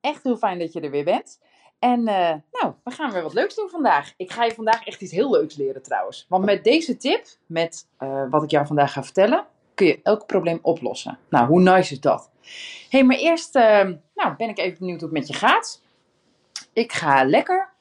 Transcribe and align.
Echt 0.00 0.22
heel 0.22 0.36
fijn 0.36 0.58
dat 0.58 0.72
je 0.72 0.80
er 0.80 0.90
weer 0.90 1.04
bent. 1.04 1.38
En 1.78 2.00
uh, 2.00 2.34
nou, 2.50 2.74
we 2.84 2.90
gaan 2.90 3.12
weer 3.12 3.22
wat 3.22 3.34
leuks 3.34 3.54
doen 3.54 3.68
vandaag. 3.68 4.14
Ik 4.16 4.32
ga 4.32 4.44
je 4.44 4.54
vandaag 4.54 4.84
echt 4.84 5.00
iets 5.00 5.12
heel 5.12 5.30
leuks 5.30 5.56
leren 5.56 5.82
trouwens. 5.82 6.26
Want 6.28 6.44
met 6.44 6.64
deze 6.64 6.96
tip, 6.96 7.26
met 7.46 7.86
uh, 7.98 8.24
wat 8.30 8.42
ik 8.42 8.50
jou 8.50 8.66
vandaag 8.66 8.92
ga 8.92 9.02
vertellen, 9.02 9.46
kun 9.74 9.86
je 9.86 10.00
elk 10.02 10.26
probleem 10.26 10.58
oplossen. 10.62 11.18
Nou, 11.28 11.46
hoe 11.46 11.60
nice 11.60 11.92
is 11.92 12.00
dat? 12.00 12.30
hey, 12.88 13.04
maar 13.04 13.16
eerst 13.16 13.56
uh, 13.56 13.90
nou, 14.14 14.36
ben 14.36 14.48
ik 14.48 14.58
even 14.58 14.78
benieuwd 14.78 15.00
hoe 15.00 15.08
het 15.08 15.18
met 15.18 15.28
je 15.28 15.34
gaat. 15.34 15.82
Ik 16.72 16.92
ga 16.92 17.24
lekker. 17.24 17.72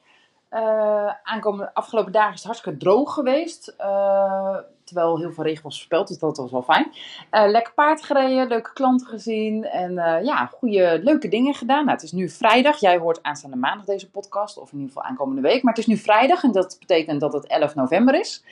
Uh, 0.58 1.14
aankomende 1.24 1.74
afgelopen 1.74 2.12
dagen 2.12 2.34
is 2.34 2.38
het 2.38 2.46
hartstikke 2.46 2.78
droog 2.78 3.14
geweest. 3.14 3.76
Uh, 3.80 4.58
terwijl 4.84 5.20
heel 5.20 5.32
veel 5.32 5.44
regen 5.44 5.64
was 5.64 5.76
voorspeld, 5.76 6.08
dus 6.08 6.18
dat 6.18 6.38
was 6.38 6.52
wel 6.52 6.62
fijn. 6.62 6.92
Uh, 7.32 7.50
lekker 7.52 7.74
paard 7.74 8.04
gereden, 8.04 8.48
leuke 8.48 8.74
klanten 8.74 9.08
gezien 9.08 9.66
en 9.66 9.94
ja, 10.24 10.46
goede, 10.46 11.00
leuke 11.04 11.28
dingen 11.28 11.54
gedaan. 11.54 11.86
Nou, 11.86 11.92
het 11.96 12.04
is 12.04 12.12
nu 12.12 12.30
vrijdag. 12.30 12.80
Jij 12.80 12.98
hoort 12.98 13.24
aanstaande 13.24 13.58
maandag 13.58 13.86
deze 13.86 14.10
podcast, 14.10 14.58
of 14.58 14.72
in 14.72 14.80
ieder 14.80 14.94
geval 14.94 15.10
aankomende 15.10 15.42
week. 15.42 15.64
Maar 15.64 15.74
het 15.74 15.82
is 15.82 15.90
nu 15.90 15.98
vrijdag 15.98 16.44
en 16.44 16.52
dat 16.52 16.78
betekent 16.80 17.20
dat 17.20 17.34
het 17.34 17.48
11 17.48 17.76
november 17.76 18.20
is. 18.20 18.44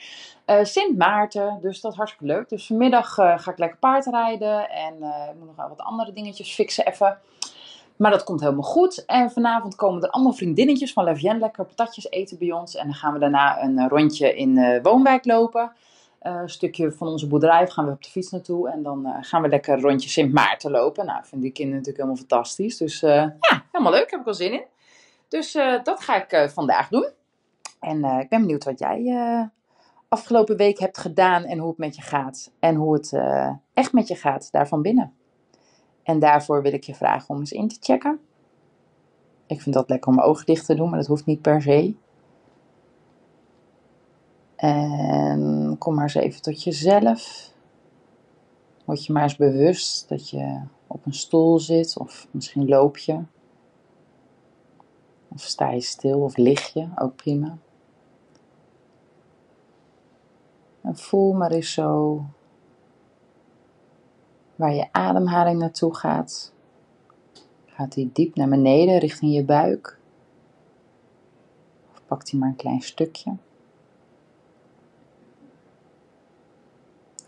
Sint 0.62 0.98
Maarten, 0.98 1.58
dus 1.62 1.80
dat 1.80 1.92
is 1.92 1.98
hartstikke 1.98 2.32
leuk. 2.32 2.48
Dus 2.48 2.66
vanmiddag 2.66 3.14
ga 3.14 3.50
ik 3.50 3.58
lekker 3.58 3.78
paard 3.78 4.06
rijden 4.06 4.70
en 4.70 4.94
ik 4.94 5.38
moet 5.38 5.56
nog 5.56 5.68
wat 5.68 5.80
andere 5.80 6.12
dingetjes 6.12 6.54
fixen 6.54 6.86
even. 6.86 7.18
Maar 7.96 8.10
dat 8.10 8.24
komt 8.24 8.40
helemaal 8.40 8.62
goed. 8.62 9.04
En 9.04 9.30
vanavond 9.30 9.74
komen 9.74 10.02
er 10.02 10.10
allemaal 10.10 10.32
vriendinnetjes 10.32 10.92
van 10.92 11.04
Lavienne 11.04 11.40
lekker 11.40 11.64
patatjes 11.64 12.10
eten 12.10 12.38
bij 12.38 12.52
ons. 12.52 12.76
En 12.76 12.84
dan 12.84 12.94
gaan 12.94 13.12
we 13.12 13.18
daarna 13.18 13.62
een 13.62 13.88
rondje 13.88 14.36
in 14.36 14.54
de 14.54 14.78
woonwijk 14.82 15.24
lopen. 15.24 15.72
Uh, 16.22 16.32
een 16.40 16.48
stukje 16.48 16.92
van 16.92 17.08
onze 17.08 17.26
boerderij 17.26 17.66
gaan 17.66 17.84
we 17.84 17.90
op 17.90 18.02
de 18.02 18.10
fiets 18.10 18.30
naartoe. 18.30 18.70
En 18.70 18.82
dan 18.82 19.06
uh, 19.06 19.16
gaan 19.20 19.42
we 19.42 19.48
lekker 19.48 19.74
een 19.74 19.80
rondje 19.80 20.08
Sint 20.08 20.32
Maarten 20.32 20.70
lopen. 20.70 21.06
Nou, 21.06 21.18
vinden 21.22 21.40
die 21.40 21.52
kinderen 21.52 21.78
natuurlijk 21.78 22.04
helemaal 22.04 22.26
fantastisch. 22.28 22.76
Dus 22.76 23.00
ja, 23.00 23.36
helemaal 23.72 23.92
leuk. 23.92 24.10
Heb 24.10 24.18
ik 24.18 24.24
wel 24.24 24.34
zin 24.34 24.52
in. 24.52 24.64
Dus 25.28 25.52
dat 25.82 26.00
ga 26.00 26.24
ik 26.24 26.50
vandaag 26.50 26.88
doen. 26.88 27.08
En 27.80 28.04
ik 28.04 28.28
ben 28.28 28.40
benieuwd 28.40 28.64
wat 28.64 28.78
jij 28.78 29.50
afgelopen 30.08 30.56
week 30.56 30.78
hebt 30.78 30.98
gedaan. 30.98 31.44
En 31.44 31.58
hoe 31.58 31.68
het 31.68 31.78
met 31.78 31.96
je 31.96 32.02
gaat. 32.02 32.50
En 32.60 32.74
hoe 32.74 32.94
het 32.94 33.12
echt 33.74 33.92
met 33.92 34.08
je 34.08 34.14
gaat 34.14 34.52
daarvan 34.52 34.82
binnen. 34.82 35.14
En 36.06 36.18
daarvoor 36.18 36.62
wil 36.62 36.72
ik 36.72 36.84
je 36.84 36.94
vragen 36.94 37.34
om 37.34 37.40
eens 37.40 37.52
in 37.52 37.68
te 37.68 37.76
checken. 37.80 38.20
Ik 39.46 39.60
vind 39.60 39.74
dat 39.74 39.88
lekker 39.88 40.08
om 40.08 40.14
mijn 40.14 40.26
ogen 40.26 40.46
dicht 40.46 40.66
te 40.66 40.74
doen, 40.74 40.88
maar 40.88 40.98
dat 40.98 41.08
hoeft 41.08 41.26
niet 41.26 41.42
per 41.42 41.62
se. 41.62 41.94
En 44.56 45.76
kom 45.78 45.94
maar 45.94 46.02
eens 46.02 46.14
even 46.14 46.42
tot 46.42 46.62
jezelf. 46.62 47.50
Word 48.84 49.04
je 49.04 49.12
maar 49.12 49.22
eens 49.22 49.36
bewust 49.36 50.08
dat 50.08 50.30
je 50.30 50.60
op 50.86 51.06
een 51.06 51.14
stoel 51.14 51.58
zit, 51.58 51.98
of 51.98 52.28
misschien 52.30 52.68
loop 52.68 52.96
je. 52.96 53.22
Of 55.28 55.40
sta 55.40 55.70
je 55.70 55.80
stil, 55.80 56.20
of 56.20 56.36
lig 56.36 56.72
je, 56.72 56.88
ook 56.96 57.16
prima. 57.16 57.58
En 60.80 60.96
voel 60.96 61.32
maar 61.32 61.50
eens 61.50 61.72
zo 61.72 62.22
waar 64.56 64.74
je 64.74 64.92
ademhaling 64.92 65.58
naartoe 65.58 65.94
gaat. 65.94 66.52
Gaat 67.66 67.92
die 67.92 68.10
diep 68.12 68.34
naar 68.34 68.48
beneden 68.48 68.98
richting 68.98 69.34
je 69.34 69.44
buik? 69.44 69.98
Of 71.92 72.02
pakt 72.06 72.30
hij 72.30 72.40
maar 72.40 72.48
een 72.48 72.56
klein 72.56 72.82
stukje? 72.82 73.36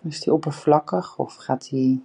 Is 0.02 0.20
die 0.20 0.32
oppervlakkig 0.32 1.18
of 1.18 1.34
gaat 1.34 1.68
hij 1.68 2.00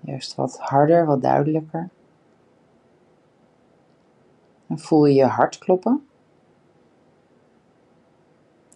juist 0.00 0.34
wat 0.34 0.58
harder, 0.58 1.06
wat 1.06 1.22
duidelijker? 1.22 1.88
En 4.66 4.78
voel 4.78 5.06
je 5.06 5.14
je 5.14 5.24
hart 5.24 5.58
kloppen? 5.58 6.08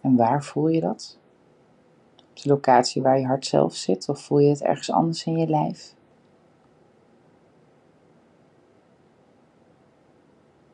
En 0.01 0.15
waar 0.15 0.43
voel 0.43 0.67
je 0.67 0.81
dat? 0.81 1.17
Op 2.33 2.41
de 2.41 2.49
locatie 2.49 3.01
waar 3.01 3.19
je 3.19 3.25
hart 3.25 3.45
zelf 3.45 3.75
zit 3.75 4.09
of 4.09 4.21
voel 4.21 4.39
je 4.39 4.49
het 4.49 4.61
ergens 4.61 4.91
anders 4.91 5.25
in 5.25 5.37
je 5.37 5.47
lijf? 5.47 5.95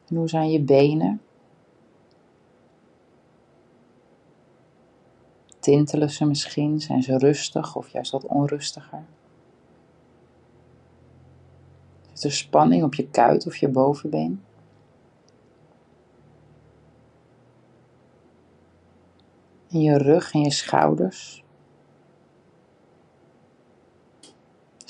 En 0.07 0.15
hoe 0.15 0.27
zijn 0.29 0.51
je 0.51 0.61
benen? 0.61 1.21
Tintelen 5.59 6.09
ze 6.09 6.25
misschien? 6.25 6.81
Zijn 6.81 7.03
ze 7.03 7.17
rustig 7.17 7.75
of 7.75 7.89
juist 7.89 8.11
wat 8.11 8.25
onrustiger? 8.25 9.05
Zit 12.13 12.23
er 12.23 12.31
spanning 12.31 12.83
op 12.83 12.93
je 12.93 13.09
kuit 13.09 13.47
of 13.47 13.55
je 13.55 13.67
bovenbeen? 13.67 14.43
In 19.67 19.81
je 19.81 19.97
rug 19.97 20.33
en 20.33 20.41
je 20.41 20.51
schouders? 20.51 21.43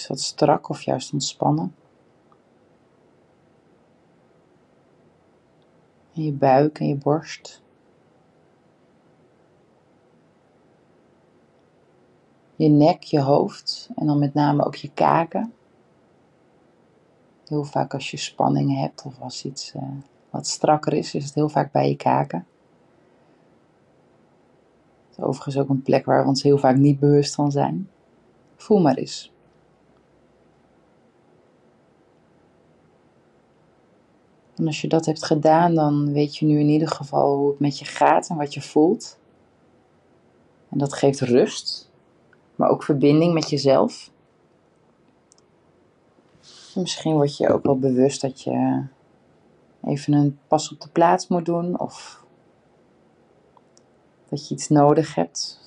Dat 0.09 0.19
strak 0.19 0.69
of 0.69 0.81
juist 0.81 1.13
ontspannen? 1.13 1.75
In 6.13 6.23
je 6.23 6.31
buik 6.31 6.79
en 6.79 6.87
je 6.87 6.95
borst. 6.95 7.61
Je 12.55 12.69
nek, 12.69 13.03
je 13.03 13.21
hoofd 13.21 13.89
en 13.95 14.05
dan 14.05 14.19
met 14.19 14.33
name 14.33 14.65
ook 14.65 14.75
je 14.75 14.91
kaken. 14.93 15.53
Heel 17.47 17.63
vaak 17.63 17.93
als 17.93 18.11
je 18.11 18.17
spanning 18.17 18.79
hebt 18.79 19.03
of 19.05 19.19
als 19.19 19.45
iets 19.45 19.73
uh, 19.75 19.81
wat 20.29 20.47
strakker 20.47 20.93
is, 20.93 21.13
is 21.15 21.25
het 21.25 21.33
heel 21.33 21.49
vaak 21.49 21.71
bij 21.71 21.89
je 21.89 21.95
kaken. 21.95 22.47
Overigens 25.19 25.57
ook 25.57 25.69
een 25.69 25.81
plek 25.81 26.05
waar 26.05 26.21
we 26.21 26.27
ons 26.27 26.43
heel 26.43 26.57
vaak 26.57 26.75
niet 26.75 26.99
bewust 26.99 27.35
van 27.35 27.51
zijn. 27.51 27.89
Voel 28.55 28.81
maar 28.81 28.95
eens. 28.95 29.31
En 34.59 34.67
als 34.67 34.81
je 34.81 34.87
dat 34.87 35.05
hebt 35.05 35.25
gedaan, 35.25 35.75
dan 35.75 36.13
weet 36.13 36.37
je 36.37 36.45
nu 36.45 36.59
in 36.59 36.69
ieder 36.69 36.87
geval 36.87 37.35
hoe 37.35 37.49
het 37.49 37.59
met 37.59 37.79
je 37.79 37.85
gaat 37.85 38.29
en 38.29 38.37
wat 38.37 38.53
je 38.53 38.61
voelt. 38.61 39.17
En 40.69 40.77
dat 40.77 40.93
geeft 40.93 41.19
rust, 41.19 41.91
maar 42.55 42.69
ook 42.69 42.83
verbinding 42.83 43.33
met 43.33 43.49
jezelf. 43.49 44.11
En 46.75 46.81
misschien 46.81 47.13
word 47.13 47.37
je 47.37 47.53
ook 47.53 47.63
wel 47.63 47.79
bewust 47.79 48.21
dat 48.21 48.41
je 48.41 48.85
even 49.83 50.13
een 50.13 50.39
pas 50.47 50.71
op 50.71 50.81
de 50.81 50.89
plaats 50.89 51.27
moet 51.27 51.45
doen 51.45 51.79
of 51.79 52.23
dat 54.29 54.47
je 54.47 54.53
iets 54.53 54.67
nodig 54.67 55.15
hebt. 55.15 55.59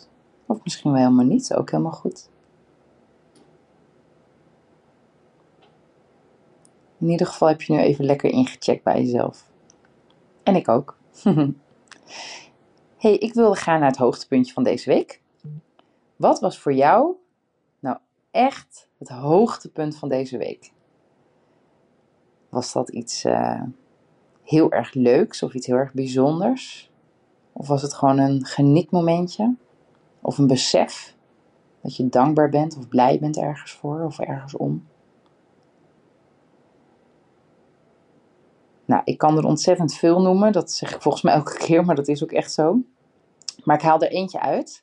Of 0.47 0.59
misschien 0.63 0.93
wel 0.93 1.01
helemaal 1.01 1.25
niet, 1.25 1.55
ook 1.55 1.71
helemaal 1.71 1.93
goed. 1.93 2.29
In 7.03 7.11
ieder 7.11 7.27
geval 7.27 7.49
heb 7.49 7.63
je 7.63 7.73
nu 7.73 7.79
even 7.79 8.05
lekker 8.05 8.31
ingecheckt 8.31 8.85
bij 8.85 9.03
jezelf. 9.03 9.51
En 10.43 10.57
ik 10.57 10.69
ook. 10.69 10.99
hey, 12.97 13.17
ik 13.19 13.35
wilde 13.35 13.57
gaan 13.57 13.81
naar 13.81 13.89
het 13.89 13.99
hoogtepuntje 13.99 14.53
van 14.53 14.63
deze 14.63 14.91
week. 14.91 15.21
Wat 16.17 16.41
was 16.41 16.59
voor 16.59 16.73
jou 16.73 17.15
nou 17.79 17.97
echt 18.31 18.89
het 18.99 19.09
hoogtepunt 19.09 19.97
van 19.97 20.09
deze 20.09 20.39
week? 20.39 20.73
Was 22.49 22.73
dat 22.73 22.89
iets 22.89 23.25
uh, 23.25 23.63
heel 24.43 24.73
erg 24.73 24.95
leuks 24.95 25.43
of 25.43 25.55
iets 25.55 25.67
heel 25.67 25.77
erg 25.77 25.93
bijzonders? 25.93 26.91
Of 27.53 27.69
was 27.69 27.83
het 27.83 27.95
gewoon 27.95 28.19
een 28.19 28.45
genietmomentje? 28.45 29.55
Of 30.21 30.39
een 30.39 30.47
besef 30.47 31.17
dat 31.81 31.97
je 31.97 32.09
dankbaar 32.09 32.49
bent 32.49 32.77
of 32.77 32.89
blij 32.89 33.19
bent 33.19 33.37
ergens 33.37 33.73
voor 33.73 34.05
of 34.05 34.19
ergens 34.19 34.57
om? 34.57 34.91
Nou, 38.93 39.05
ik 39.05 39.19
kan 39.19 39.37
er 39.37 39.45
ontzettend 39.45 39.95
veel 39.95 40.21
noemen. 40.21 40.53
Dat 40.53 40.73
zeg 40.73 40.95
ik 40.95 41.03
volgens 41.03 41.23
mij 41.23 41.35
elke 41.35 41.57
keer, 41.65 41.85
maar 41.85 41.95
dat 41.95 42.09
is 42.09 42.23
ook 42.23 42.33
echt 42.33 42.53
zo. 42.53 42.79
Maar 43.65 43.77
ik 43.77 43.83
haal 43.83 44.01
er 44.01 44.11
eentje 44.11 44.41
uit. 44.41 44.83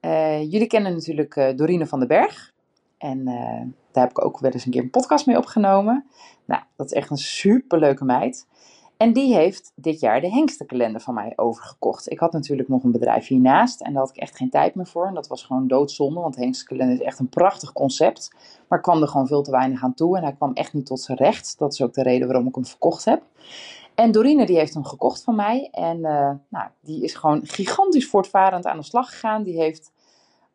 Uh, 0.00 0.42
jullie 0.42 0.66
kennen 0.66 0.92
natuurlijk 0.92 1.36
uh, 1.36 1.56
Dorine 1.56 1.86
van 1.86 1.98
den 1.98 2.08
Berg. 2.08 2.52
En 2.98 3.18
uh, 3.18 3.60
Daar 3.92 4.02
heb 4.02 4.10
ik 4.10 4.24
ook 4.24 4.38
wel 4.38 4.50
eens 4.50 4.64
een 4.64 4.70
keer 4.70 4.82
een 4.82 4.90
podcast 4.90 5.26
mee 5.26 5.36
opgenomen. 5.36 6.06
Nou, 6.44 6.62
dat 6.76 6.86
is 6.86 6.92
echt 6.92 7.10
een 7.10 7.16
superleuke 7.16 8.04
meid. 8.04 8.46
En 9.00 9.12
die 9.12 9.34
heeft 9.34 9.72
dit 9.74 10.00
jaar 10.00 10.20
de 10.20 10.30
hengstenkalender 10.30 11.00
van 11.00 11.14
mij 11.14 11.32
overgekocht. 11.36 12.10
Ik 12.10 12.18
had 12.18 12.32
natuurlijk 12.32 12.68
nog 12.68 12.84
een 12.84 12.92
bedrijf 12.92 13.26
hiernaast 13.26 13.80
en 13.80 13.92
daar 13.92 14.02
had 14.02 14.10
ik 14.10 14.16
echt 14.16 14.36
geen 14.36 14.50
tijd 14.50 14.74
meer 14.74 14.86
voor. 14.86 15.06
En 15.06 15.14
dat 15.14 15.26
was 15.26 15.42
gewoon 15.42 15.68
doodzonde, 15.68 16.20
want 16.20 16.34
de 16.34 16.40
hengstenkalender 16.40 16.96
is 16.96 17.02
echt 17.02 17.18
een 17.18 17.28
prachtig 17.28 17.72
concept. 17.72 18.34
Maar 18.68 18.80
kwam 18.80 19.02
er 19.02 19.08
gewoon 19.08 19.26
veel 19.26 19.42
te 19.42 19.50
weinig 19.50 19.82
aan 19.82 19.94
toe 19.94 20.16
en 20.16 20.22
hij 20.22 20.32
kwam 20.32 20.52
echt 20.52 20.72
niet 20.72 20.86
tot 20.86 21.00
zijn 21.00 21.18
recht. 21.18 21.58
Dat 21.58 21.72
is 21.72 21.82
ook 21.82 21.92
de 21.92 22.02
reden 22.02 22.26
waarom 22.26 22.46
ik 22.46 22.54
hem 22.54 22.64
verkocht 22.64 23.04
heb. 23.04 23.22
En 23.94 24.12
Dorine 24.12 24.46
die 24.46 24.56
heeft 24.56 24.74
hem 24.74 24.84
gekocht 24.84 25.24
van 25.24 25.34
mij 25.34 25.68
en 25.70 25.96
uh, 25.96 26.30
nou, 26.48 26.68
die 26.80 27.02
is 27.02 27.14
gewoon 27.14 27.40
gigantisch 27.46 28.08
voortvarend 28.08 28.66
aan 28.66 28.78
de 28.78 28.84
slag 28.84 29.10
gegaan. 29.10 29.42
Die 29.42 29.60
heeft 29.60 29.92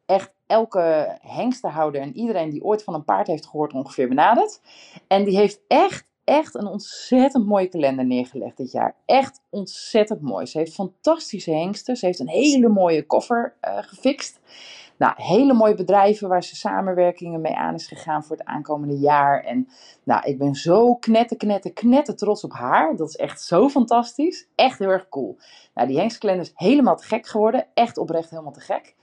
echt 0.05 0.33
elke 0.47 1.17
hengstenhouder 1.21 2.01
en 2.01 2.15
iedereen 2.15 2.49
die 2.49 2.63
ooit 2.63 2.83
van 2.83 2.93
een 2.93 3.05
paard 3.05 3.27
heeft 3.27 3.45
gehoord 3.45 3.73
ongeveer 3.73 4.07
benaderd. 4.07 4.61
En 5.07 5.23
die 5.23 5.37
heeft 5.37 5.61
echt 5.67 6.05
echt 6.25 6.55
een 6.55 6.67
ontzettend 6.67 7.45
mooie 7.45 7.67
kalender 7.67 8.05
neergelegd 8.05 8.57
dit 8.57 8.71
jaar. 8.71 8.95
Echt 9.05 9.41
ontzettend 9.49 10.21
mooi. 10.21 10.45
Ze 10.45 10.57
heeft 10.57 10.73
fantastische 10.73 11.51
hengsten. 11.51 11.95
Ze 11.95 12.05
heeft 12.05 12.19
een 12.19 12.29
hele 12.29 12.69
mooie 12.69 13.05
koffer 13.05 13.55
uh, 13.61 13.77
gefixt. 13.81 14.39
Nou, 14.97 15.13
hele 15.15 15.53
mooie 15.53 15.75
bedrijven 15.75 16.29
waar 16.29 16.43
ze 16.43 16.55
samenwerkingen 16.55 17.41
mee 17.41 17.55
aan 17.55 17.73
is 17.73 17.87
gegaan 17.87 18.23
voor 18.23 18.37
het 18.37 18.45
aankomende 18.45 18.97
jaar. 18.97 19.43
En 19.43 19.67
nou, 20.03 20.25
ik 20.25 20.37
ben 20.37 20.55
zo 20.55 20.95
knetter, 20.95 21.37
knetter, 21.37 21.73
knetter 21.73 22.15
trots 22.15 22.43
op 22.43 22.53
haar. 22.53 22.95
Dat 22.95 23.09
is 23.09 23.15
echt 23.15 23.41
zo 23.41 23.69
fantastisch. 23.69 24.47
Echt 24.55 24.79
heel 24.79 24.89
erg 24.89 25.09
cool. 25.09 25.37
Nou, 25.73 25.87
die 25.87 25.97
hengstkalender 25.97 26.45
is 26.45 26.51
helemaal 26.55 26.95
te 26.95 27.03
gek 27.03 27.27
geworden. 27.27 27.67
Echt 27.73 27.97
oprecht 27.97 28.29
helemaal 28.29 28.51
te 28.51 28.59
gek. 28.59 28.94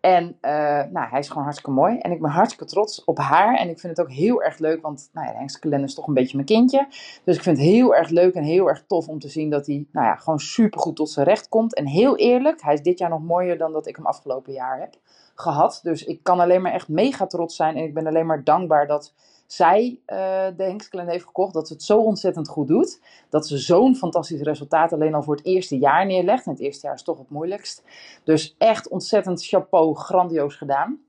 En 0.00 0.24
uh, 0.24 0.50
nou, 0.90 1.08
hij 1.08 1.18
is 1.18 1.28
gewoon 1.28 1.42
hartstikke 1.42 1.70
mooi. 1.70 1.98
En 1.98 2.10
ik 2.12 2.20
ben 2.20 2.30
hartstikke 2.30 2.64
trots 2.64 3.04
op 3.04 3.18
haar. 3.18 3.56
En 3.56 3.68
ik 3.68 3.80
vind 3.80 3.96
het 3.96 4.06
ook 4.06 4.12
heel 4.12 4.42
erg 4.42 4.58
leuk, 4.58 4.82
want 4.82 5.10
nou 5.12 5.26
ja, 5.26 5.32
de 5.32 5.38
hengstkalender 5.38 5.88
is 5.88 5.94
toch 5.94 6.06
een 6.06 6.14
beetje 6.14 6.36
mijn 6.36 6.48
kindje. 6.48 6.86
Dus 7.24 7.36
ik 7.36 7.42
vind 7.42 7.56
het 7.56 7.66
heel 7.66 7.94
erg 7.94 8.08
leuk 8.08 8.34
en 8.34 8.42
heel 8.42 8.68
erg 8.68 8.84
tof 8.86 9.08
om 9.08 9.18
te 9.18 9.28
zien 9.28 9.50
dat 9.50 9.66
hij 9.66 9.86
nou 9.92 10.06
ja, 10.06 10.14
gewoon 10.14 10.38
super 10.38 10.80
goed 10.80 10.96
tot 10.96 11.10
zijn 11.10 11.26
recht 11.26 11.48
komt. 11.48 11.74
En 11.74 11.86
heel 11.86 12.16
eerlijk, 12.16 12.62
hij 12.62 12.74
is 12.74 12.82
dit 12.82 12.98
jaar 12.98 13.10
nog 13.10 13.22
mooier 13.22 13.58
dan 13.58 13.72
dat 13.72 13.86
ik 13.86 13.96
hem 13.96 14.06
afgelopen 14.06 14.52
jaar 14.52 14.80
heb 14.80 14.94
gehad. 15.34 15.80
Dus 15.82 16.04
ik 16.04 16.22
kan 16.22 16.40
alleen 16.40 16.62
maar 16.62 16.72
echt 16.72 16.88
mega 16.88 17.26
trots 17.26 17.56
zijn. 17.56 17.76
En 17.76 17.84
ik 17.84 17.94
ben 17.94 18.06
alleen 18.06 18.26
maar 18.26 18.44
dankbaar 18.44 18.86
dat 18.86 19.14
zij 19.46 20.00
uh, 20.06 20.16
de 20.56 20.62
Hengstkalender 20.62 21.14
heeft 21.14 21.26
gekocht. 21.26 21.54
Dat 21.54 21.66
ze 21.66 21.72
het 21.72 21.82
zo 21.82 21.98
ontzettend 21.98 22.48
goed 22.48 22.68
doet. 22.68 23.00
Dat 23.28 23.46
ze 23.46 23.58
zo'n 23.58 23.96
fantastisch 23.96 24.40
resultaat 24.40 24.92
alleen 24.92 25.14
al 25.14 25.22
voor 25.22 25.36
het 25.36 25.46
eerste 25.46 25.78
jaar 25.78 26.06
neerlegt. 26.06 26.46
En 26.46 26.52
het 26.52 26.60
eerste 26.60 26.86
jaar 26.86 26.94
is 26.94 27.02
toch 27.02 27.18
het 27.18 27.30
moeilijkst. 27.30 27.84
Dus 28.24 28.54
echt 28.58 28.88
ontzettend 28.88 29.46
chapeau, 29.46 29.94
grandioos 29.94 30.54
gedaan. 30.56 31.00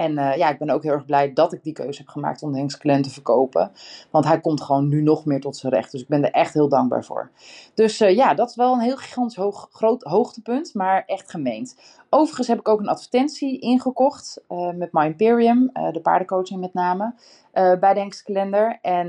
En 0.00 0.12
uh, 0.12 0.36
ja, 0.36 0.48
ik 0.48 0.58
ben 0.58 0.70
ook 0.70 0.82
heel 0.82 0.92
erg 0.92 1.04
blij 1.04 1.32
dat 1.32 1.52
ik 1.52 1.62
die 1.62 1.72
keuze 1.72 1.98
heb 1.98 2.08
gemaakt 2.08 2.42
om 2.42 2.52
de 2.52 3.00
te 3.02 3.10
verkopen. 3.10 3.72
Want 4.10 4.24
hij 4.24 4.40
komt 4.40 4.62
gewoon 4.62 4.88
nu 4.88 5.02
nog 5.02 5.24
meer 5.24 5.40
tot 5.40 5.56
zijn 5.56 5.72
recht. 5.72 5.92
Dus 5.92 6.00
ik 6.00 6.08
ben 6.08 6.24
er 6.24 6.30
echt 6.30 6.54
heel 6.54 6.68
dankbaar 6.68 7.04
voor. 7.04 7.30
Dus 7.74 8.00
uh, 8.00 8.14
ja, 8.14 8.34
dat 8.34 8.48
is 8.50 8.56
wel 8.56 8.72
een 8.72 8.80
heel 8.80 8.96
gigantisch 8.96 9.36
hoog, 9.36 9.68
groot 9.72 10.02
hoogtepunt, 10.02 10.74
maar 10.74 11.02
echt 11.06 11.30
gemeend. 11.30 11.76
Overigens 12.10 12.48
heb 12.48 12.58
ik 12.58 12.68
ook 12.68 12.80
een 12.80 12.88
advertentie 12.88 13.58
ingekocht 13.58 14.42
uh, 14.48 14.70
met 14.72 14.92
My 14.92 15.04
Imperium, 15.04 15.70
de 15.92 16.00
paardencoaching 16.02 16.60
met 16.60 16.74
name, 16.74 17.14
bij 17.52 17.94
de 17.94 18.00
Hengstkalender. 18.00 18.78
En 18.82 19.08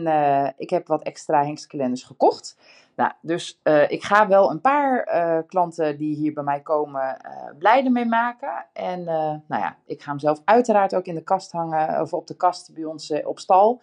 ik 0.57 0.69
heb 0.69 0.87
wat 0.87 1.03
extra 1.03 1.43
Hengstkalenders 1.43 2.03
gekocht. 2.03 2.57
Nou, 2.95 3.11
dus 3.21 3.59
uh, 3.63 3.91
ik 3.91 4.03
ga 4.03 4.27
wel 4.27 4.51
een 4.51 4.61
paar 4.61 5.07
uh, 5.13 5.37
klanten 5.47 5.97
die 5.97 6.15
hier 6.15 6.33
bij 6.33 6.43
mij 6.43 6.61
komen 6.61 7.17
uh, 7.25 7.57
blij 7.57 7.85
ermee 7.85 8.05
maken. 8.05 8.65
En 8.73 9.03
nou 9.03 9.41
ja, 9.47 9.77
ik 9.85 10.01
ga 10.01 10.09
hem 10.09 10.19
zelf 10.19 10.41
uiteraard 10.45 10.95
ook 10.95 11.05
in 11.05 11.15
de 11.15 11.23
kast 11.23 11.51
hangen, 11.51 12.01
of 12.01 12.13
op 12.13 12.27
de 12.27 12.35
kast 12.35 12.73
bij 12.73 12.83
ons 12.83 13.23
op 13.23 13.39
stal. 13.39 13.81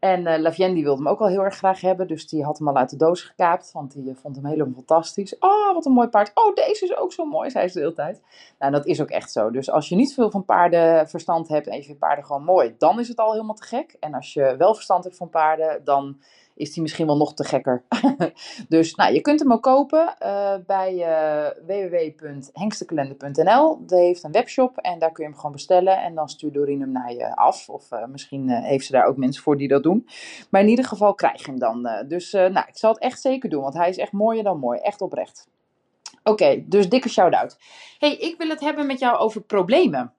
En 0.00 0.26
uh, 0.26 0.38
Lavien 0.38 0.82
wilde 0.82 1.02
hem 1.02 1.08
ook 1.08 1.20
al 1.20 1.28
heel 1.28 1.44
erg 1.44 1.56
graag 1.56 1.80
hebben, 1.80 2.06
dus 2.06 2.28
die 2.28 2.44
had 2.44 2.58
hem 2.58 2.68
al 2.68 2.76
uit 2.76 2.90
de 2.90 2.96
doos 2.96 3.22
gekaapt, 3.22 3.72
want 3.72 3.92
die 3.92 4.14
vond 4.14 4.36
hem 4.36 4.46
helemaal 4.46 4.74
fantastisch. 4.74 5.38
Oh, 5.38 5.74
wat 5.74 5.86
een 5.86 5.92
mooi 5.92 6.08
paard. 6.08 6.30
Oh, 6.34 6.54
deze 6.54 6.84
is 6.84 6.96
ook 6.96 7.12
zo 7.12 7.24
mooi, 7.24 7.50
zei 7.50 7.68
ze 7.68 7.74
de 7.74 7.80
hele 7.80 7.94
tijd. 7.94 8.22
Nou, 8.58 8.72
dat 8.72 8.86
is 8.86 9.00
ook 9.00 9.10
echt 9.10 9.32
zo. 9.32 9.50
Dus 9.50 9.70
als 9.70 9.88
je 9.88 9.96
niet 9.96 10.14
veel 10.14 10.30
van 10.30 10.44
paarden 10.44 11.08
verstand 11.08 11.48
hebt 11.48 11.66
en 11.66 11.76
je 11.76 11.82
vindt 11.82 12.00
paarden 12.00 12.24
gewoon 12.24 12.44
mooi, 12.44 12.74
dan 12.78 13.00
is 13.00 13.08
het 13.08 13.18
al 13.18 13.32
helemaal 13.32 13.54
te 13.54 13.62
gek. 13.62 13.96
En 14.00 14.14
als 14.14 14.32
je 14.32 14.54
wel 14.58 14.74
verstand 14.74 15.04
hebt 15.04 15.16
van 15.16 15.30
paarden, 15.30 15.84
dan 15.84 16.20
is 16.54 16.72
die 16.72 16.82
misschien 16.82 17.06
wel 17.06 17.16
nog 17.16 17.34
te 17.34 17.44
gekker. 17.44 17.84
dus 18.68 18.94
nou, 18.94 19.12
je 19.12 19.20
kunt 19.20 19.40
hem 19.40 19.52
ook 19.52 19.62
kopen 19.62 20.14
uh, 20.22 20.54
bij 20.66 20.94
uh, 20.94 21.46
www.hengstekalender.nl. 21.66 23.86
Die 23.86 23.98
heeft 23.98 24.24
een 24.24 24.32
webshop 24.32 24.76
en 24.76 24.98
daar 24.98 25.12
kun 25.12 25.24
je 25.24 25.30
hem 25.30 25.38
gewoon 25.38 25.52
bestellen. 25.52 26.02
En 26.02 26.14
dan 26.14 26.28
stuurt 26.28 26.54
Doreen 26.54 26.80
hem 26.80 26.92
naar 26.92 27.12
je 27.12 27.36
af. 27.36 27.68
Of 27.68 27.92
uh, 27.92 28.06
misschien 28.06 28.50
heeft 28.50 28.86
ze 28.86 28.92
daar 28.92 29.06
ook 29.06 29.16
mensen 29.16 29.42
voor 29.42 29.56
die 29.56 29.68
dat 29.68 29.82
doen. 29.82 30.08
Maar 30.50 30.60
in 30.60 30.68
ieder 30.68 30.84
geval 30.84 31.14
krijg 31.14 31.38
je 31.38 31.50
hem 31.50 31.58
dan. 31.58 31.88
dus 32.08 32.32
nou, 32.32 32.64
ik 32.68 32.76
zal 32.76 32.92
het 32.92 33.02
echt 33.02 33.20
zeker 33.20 33.50
doen, 33.50 33.62
want 33.62 33.74
hij 33.74 33.88
is 33.88 33.98
echt 33.98 34.12
mooier 34.12 34.42
dan 34.42 34.58
mooi. 34.58 34.78
Echt 34.78 35.00
oprecht. 35.00 35.48
Oké, 36.22 36.62
dus 36.66 36.88
dikke 36.88 37.08
shout-out. 37.08 37.58
hey, 37.98 38.16
ik 38.16 38.34
wil 38.38 38.48
het 38.48 38.60
hebben 38.60 38.86
met 38.86 38.98
jou 38.98 39.18
over 39.18 39.40
problemen. 39.40 40.12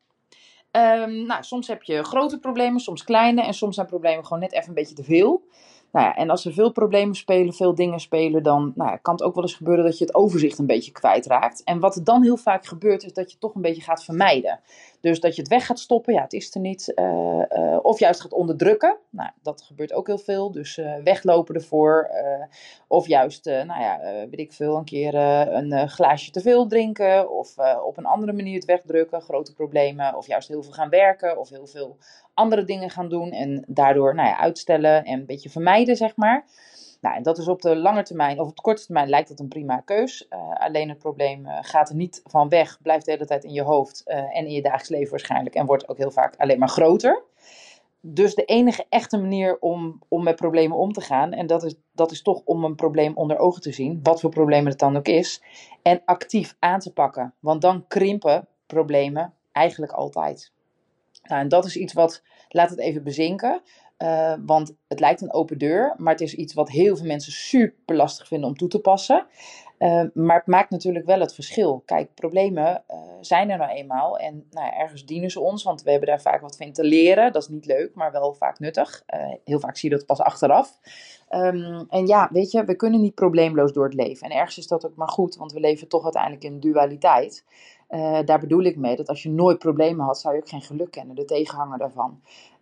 Um, 0.72 1.26
nou, 1.26 1.44
soms 1.44 1.68
heb 1.68 1.84
je 1.84 2.04
grote 2.04 2.40
problemen, 2.40 2.80
soms 2.80 3.04
kleine. 3.04 3.44
En 3.44 3.54
soms 3.54 3.76
zijn 3.76 3.88
problemen 3.88 4.26
gewoon 4.26 4.40
net 4.40 4.52
even 4.52 4.68
een 4.68 4.74
beetje 4.74 4.96
te 4.96 5.04
veel. 5.04 5.44
Nou 5.92 6.06
ja, 6.06 6.16
en 6.16 6.30
als 6.30 6.46
er 6.46 6.54
veel 6.54 6.72
problemen 6.72 7.16
spelen, 7.16 7.54
veel 7.54 7.76
dingen 7.76 8.00
spelen, 8.00 8.44
dan 8.44 8.74
nou 8.76 8.98
kan 9.02 9.14
het 9.14 9.24
ook 9.24 9.36
wel 9.36 9.44
eens 9.44 9.56
gebeuren 9.56 9.86
dat 9.86 9.98
je 9.98 10.06
het 10.06 10.16
overzicht 10.16 10.60
een 10.60 10.66
beetje 10.66 10.92
kwijtraakt. 10.92 11.64
En 11.64 11.80
wat 11.80 11.96
er 11.96 12.04
dan 12.04 12.24
heel 12.24 12.38
vaak 12.38 12.66
gebeurt, 12.66 13.04
is 13.04 13.14
dat 13.14 13.26
je 13.26 13.32
het 13.32 13.40
toch 13.40 13.56
een 13.56 13.62
beetje 13.62 13.82
gaat 13.82 14.04
vermijden. 14.04 14.60
Dus 15.02 15.20
dat 15.20 15.36
je 15.36 15.42
het 15.42 15.50
weg 15.50 15.66
gaat 15.66 15.80
stoppen, 15.80 16.14
ja, 16.14 16.22
het 16.22 16.34
is 16.34 16.56
er 16.56 16.62
niet. 16.62 16.92
Uh, 16.96 17.42
uh, 17.50 17.80
of 17.82 18.00
juist 18.00 18.22
gaat 18.22 18.34
onderdrukken. 18.34 18.98
Nou, 19.10 19.30
dat 19.42 19.62
gebeurt 19.62 19.94
ook 19.94 20.08
heel 20.08 20.18
veel. 20.18 20.52
Dus 20.52 20.78
uh, 20.78 20.96
weglopen 21.04 21.56
ervoor. 21.56 22.10
of 22.88 23.08
juist, 23.08 23.46
nou 23.46 23.82
ja, 23.82 24.00
weet 24.30 24.40
ik 24.40 24.54
veel, 24.54 24.78
een 24.78 24.84
keer 24.84 25.16
een 25.16 25.90
glaasje 25.90 26.32
te 26.32 26.42
veel 26.42 26.68
drinken. 26.68 27.32
Of 27.32 27.56
op 27.86 27.98
een 27.98 28.06
andere 28.06 28.34
manier 28.34 28.56
het 28.56 28.66
wegdrukken, 28.66 29.22
grote 29.22 29.54
problemen. 29.54 30.16
Of 30.16 30.28
juist 30.28 30.48
heel 30.48 30.64
veel 30.64 30.74
gaan 30.74 30.90
werken. 30.90 31.40
Of 31.40 31.50
heel 31.50 31.68
veel 31.68 31.98
andere 32.34 32.64
dingen 32.64 32.90
gaan 32.90 33.10
doen. 33.10 33.32
En 33.32 33.64
daardoor, 33.68 34.16
nou 34.16 34.28
ja, 34.28 34.38
uitstellen 34.38 35.06
en 35.06 35.20
een 35.20 35.26
beetje 35.26 35.50
vermijden, 35.50 35.96
zeg 35.96 36.16
maar. 36.16 36.46
Nou, 37.02 37.16
en 37.16 37.24
dat 37.24 37.38
is 37.38 37.48
op 37.48 37.62
de 37.62 37.76
lange 37.76 38.04
termijn, 38.04 38.40
of 38.40 38.48
op 38.48 38.56
de 38.56 38.62
korte 38.62 38.86
termijn 38.86 39.10
lijkt 39.10 39.30
dat 39.30 39.40
een 39.40 39.48
prima 39.48 39.82
keus. 39.86 40.26
Uh, 40.30 40.54
alleen 40.54 40.90
het 40.90 40.98
probleem 40.98 41.46
uh, 41.46 41.58
gaat 41.62 41.90
er 41.90 41.96
niet 41.96 42.22
van 42.24 42.50
weg, 42.50 42.82
blijft 42.82 43.06
de 43.06 43.12
hele 43.12 43.26
tijd 43.26 43.44
in 43.44 43.54
je 43.54 43.62
hoofd 43.62 44.04
uh, 44.06 44.16
en 44.16 44.46
in 44.46 44.52
je 44.52 44.62
dagelijks 44.62 44.90
leven 44.90 45.10
waarschijnlijk. 45.10 45.56
En 45.56 45.66
wordt 45.66 45.90
ook 45.90 45.98
heel 45.98 46.12
vaak 46.12 46.36
alleen 46.38 46.60
maar 46.60 46.70
groter. 46.70 47.24
Dus 48.02 48.36
de 48.36 48.46
enige 48.46 48.86
echte 48.90 49.18
manier 49.18 49.60
om, 49.60 50.00
om 50.08 50.24
met 50.24 50.36
problemen 50.36 50.78
om 50.78 50.92
te 50.92 51.02
gaan, 51.02 51.34
en 51.34 51.48
dat 51.48 51.64
is, 51.64 51.76
dat 51.92 52.12
is 52.12 52.22
toch 52.22 52.42
om 52.46 52.64
een 52.64 52.76
probleem 52.76 53.18
onder 53.18 53.38
ogen 53.38 53.62
te 53.62 53.72
zien, 53.72 54.00
wat 54.04 54.20
voor 54.20 54.30
problemen 54.30 54.72
het 54.72 54.80
dan 54.80 54.98
ook 54.98 55.08
is, 55.08 55.44
en 55.82 56.02
actief 56.06 56.56
aan 56.60 56.80
te 56.80 56.94
pakken. 56.94 57.34
Want 57.40 57.62
dan 57.62 57.88
krimpen 57.88 58.48
problemen 58.66 59.34
eigenlijk 59.52 59.92
altijd. 59.92 60.52
Nou, 61.24 61.42
en 61.42 61.48
dat 61.48 61.66
is 61.66 61.76
iets 61.76 61.94
wat, 61.94 62.24
laat 62.54 62.70
het 62.70 62.80
even 62.80 63.04
bezinken. 63.04 63.62
Uh, 63.98 64.34
want 64.46 64.76
het 64.88 65.00
lijkt 65.00 65.22
een 65.22 65.34
open 65.34 65.58
deur, 65.58 65.94
maar 65.98 66.12
het 66.12 66.22
is 66.22 66.36
iets 66.36 66.54
wat 66.54 66.70
heel 66.70 66.98
veel 66.98 67.06
mensen 67.06 67.32
super 67.32 67.96
lastig 67.96 68.28
vinden 68.28 68.50
om 68.50 68.56
toe 68.56 68.68
te 68.68 68.80
passen. 68.80 69.26
Uh, 69.80 70.04
maar 70.14 70.38
het 70.38 70.48
maakt 70.48 70.70
natuurlijk 70.70 71.06
wel 71.06 71.20
het 71.20 71.34
verschil. 71.34 71.82
Kijk, 71.86 72.14
problemen 72.14 72.84
uh, 72.90 72.98
zijn 73.22 73.50
er 73.50 73.58
nou 73.58 73.72
eenmaal 73.72 74.18
en 74.18 74.48
nou 74.50 74.66
ja, 74.66 74.78
ergens 74.78 75.06
dienen 75.06 75.30
ze 75.30 75.40
ons, 75.40 75.64
want 75.64 75.84
we 75.84 75.92
hebben 75.92 76.10
daar 76.10 76.22
vaak 76.22 76.42
wat 76.42 76.56
van 76.58 76.72
te 76.72 76.84
leren. 76.84 77.34
Dat 77.34 77.42
is 77.42 77.48
niet 77.48 77.66
leuk, 77.66 77.96
maar 77.96 78.12
wel 78.12 78.34
vaak 78.34 78.60
nuttig. 78.60 79.04
heel 79.44 79.60
vaak 79.60 79.78
zie 79.78 79.90
je 79.90 79.96
dat 79.96 80.06
pas 80.06 80.20
achteraf. 80.20 80.80
Um, 81.30 81.86
en 81.90 82.08
ja, 82.08 82.30
weet 82.32 82.52
je, 82.52 82.66
we 82.66 82.76
kunnen 82.76 83.02
niet 83.02 83.16
probleemloos 83.16 83.74
door 83.74 83.84
het 83.84 83.94
leven. 83.94 84.30
En 84.30 84.38
ergens 84.38 84.58
is 84.58 84.68
dat 84.68 84.86
ook 84.86 84.96
maar 84.96 85.10
goed, 85.10 85.36
want 85.36 85.52
we 85.52 85.60
leven 85.60 85.88
toch 85.88 86.04
uiteindelijk 86.04 86.44
in 86.44 86.60
dualiteit. 86.60 87.46
Daar 88.26 88.40
bedoel 88.40 88.64
ik 88.64 88.78
mee 88.78 88.96
dat 88.96 89.08
als 89.08 89.24
je 89.24 89.30
nooit 89.30 89.60
problemen 89.60 90.06
had, 90.06 90.20
zou 90.20 90.36
je 90.36 90.42
ook 90.42 90.50
geen 90.50 90.62
geluk 90.62 90.92
kennen, 90.92 91.16
de 91.16 91.26
tegenhanger 91.26 91.78
daarvan. 91.78 92.20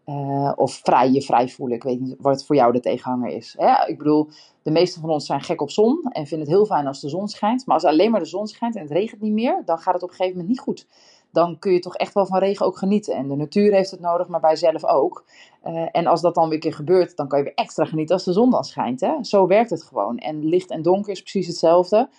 Uh, 0.09 0.51
of 0.55 0.73
vrij 0.73 1.11
je 1.11 1.21
vrij 1.21 1.49
voelen. 1.49 1.75
Ik 1.75 1.83
weet 1.83 1.99
niet 1.99 2.15
wat 2.19 2.45
voor 2.45 2.55
jou 2.55 2.71
de 2.71 2.79
tegenhanger 2.79 3.29
is. 3.29 3.55
Hè? 3.57 3.87
Ik 3.87 3.97
bedoel, 3.97 4.29
de 4.61 4.71
meeste 4.71 4.99
van 4.99 5.09
ons 5.09 5.25
zijn 5.25 5.41
gek 5.41 5.61
op 5.61 5.69
zon 5.69 6.03
en 6.03 6.27
vinden 6.27 6.47
het 6.47 6.55
heel 6.55 6.65
fijn 6.65 6.87
als 6.87 7.01
de 7.01 7.09
zon 7.09 7.27
schijnt. 7.27 7.65
Maar 7.65 7.75
als 7.75 7.85
alleen 7.85 8.11
maar 8.11 8.19
de 8.19 8.25
zon 8.25 8.47
schijnt 8.47 8.75
en 8.75 8.81
het 8.81 8.91
regent 8.91 9.21
niet 9.21 9.33
meer, 9.33 9.61
dan 9.65 9.77
gaat 9.77 9.93
het 9.93 10.03
op 10.03 10.09
een 10.09 10.15
gegeven 10.15 10.37
moment 10.39 10.49
niet 10.49 10.59
goed. 10.65 10.87
Dan 11.31 11.59
kun 11.59 11.71
je 11.71 11.79
toch 11.79 11.95
echt 11.95 12.13
wel 12.13 12.25
van 12.25 12.39
regen 12.39 12.65
ook 12.65 12.77
genieten. 12.77 13.15
En 13.15 13.27
de 13.27 13.35
natuur 13.35 13.73
heeft 13.73 13.91
het 13.91 13.99
nodig, 13.99 14.27
maar 14.27 14.41
wij 14.41 14.55
zelf 14.55 14.85
ook. 14.85 15.25
Uh, 15.65 15.87
en 15.91 16.07
als 16.07 16.21
dat 16.21 16.35
dan 16.35 16.45
weer 16.45 16.53
een 16.53 16.59
keer 16.59 16.73
gebeurt, 16.73 17.17
dan 17.17 17.27
kan 17.27 17.37
je 17.37 17.45
weer 17.45 17.53
extra 17.53 17.85
genieten 17.85 18.15
als 18.15 18.23
de 18.23 18.33
zon 18.33 18.49
dan 18.49 18.63
schijnt. 18.63 19.01
Hè? 19.01 19.23
Zo 19.23 19.47
werkt 19.47 19.69
het 19.69 19.83
gewoon. 19.83 20.17
En 20.17 20.45
licht 20.45 20.69
en 20.69 20.81
donker 20.81 21.11
is 21.11 21.21
precies 21.21 21.47
hetzelfde. 21.47 22.09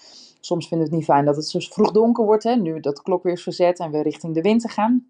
Soms 0.41 0.69
vinden 0.69 0.87
we 0.87 0.93
het 0.93 1.01
niet 1.01 1.11
fijn 1.11 1.25
dat 1.25 1.37
het 1.37 1.49
zo 1.49 1.59
vroeg 1.59 1.91
donker 1.91 2.25
wordt. 2.25 2.45
Hè? 2.45 2.55
Nu 2.55 2.81
dat 2.81 2.97
de 2.97 3.03
klok 3.03 3.23
weer 3.23 3.33
is 3.33 3.43
verzet 3.43 3.79
en 3.79 3.91
we 3.91 4.03
richting 4.03 4.35
de 4.35 4.41
winter 4.41 4.71
gaan. 4.71 5.07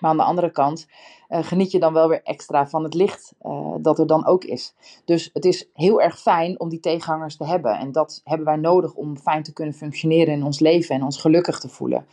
Maar 0.00 0.10
aan 0.10 0.16
de 0.16 0.22
andere 0.22 0.50
kant 0.50 0.86
uh, 1.28 1.42
geniet 1.42 1.70
je 1.70 1.78
dan 1.78 1.92
wel 1.92 2.08
weer 2.08 2.22
extra 2.22 2.68
van 2.68 2.84
het 2.84 2.94
licht 2.94 3.32
uh, 3.42 3.74
dat 3.80 3.98
er 3.98 4.06
dan 4.06 4.26
ook 4.26 4.44
is. 4.44 4.74
Dus 5.04 5.30
het 5.32 5.44
is 5.44 5.68
heel 5.74 6.00
erg 6.00 6.20
fijn 6.20 6.60
om 6.60 6.68
die 6.68 6.80
tegenhangers 6.80 7.36
te 7.36 7.46
hebben. 7.46 7.78
En 7.78 7.92
dat 7.92 8.20
hebben 8.24 8.46
wij 8.46 8.56
nodig 8.56 8.94
om 8.94 9.18
fijn 9.18 9.42
te 9.42 9.52
kunnen 9.52 9.74
functioneren 9.74 10.34
in 10.34 10.44
ons 10.44 10.60
leven 10.60 10.94
en 10.94 11.02
ons 11.02 11.20
gelukkig 11.20 11.58
te 11.58 11.68
voelen. 11.68 12.06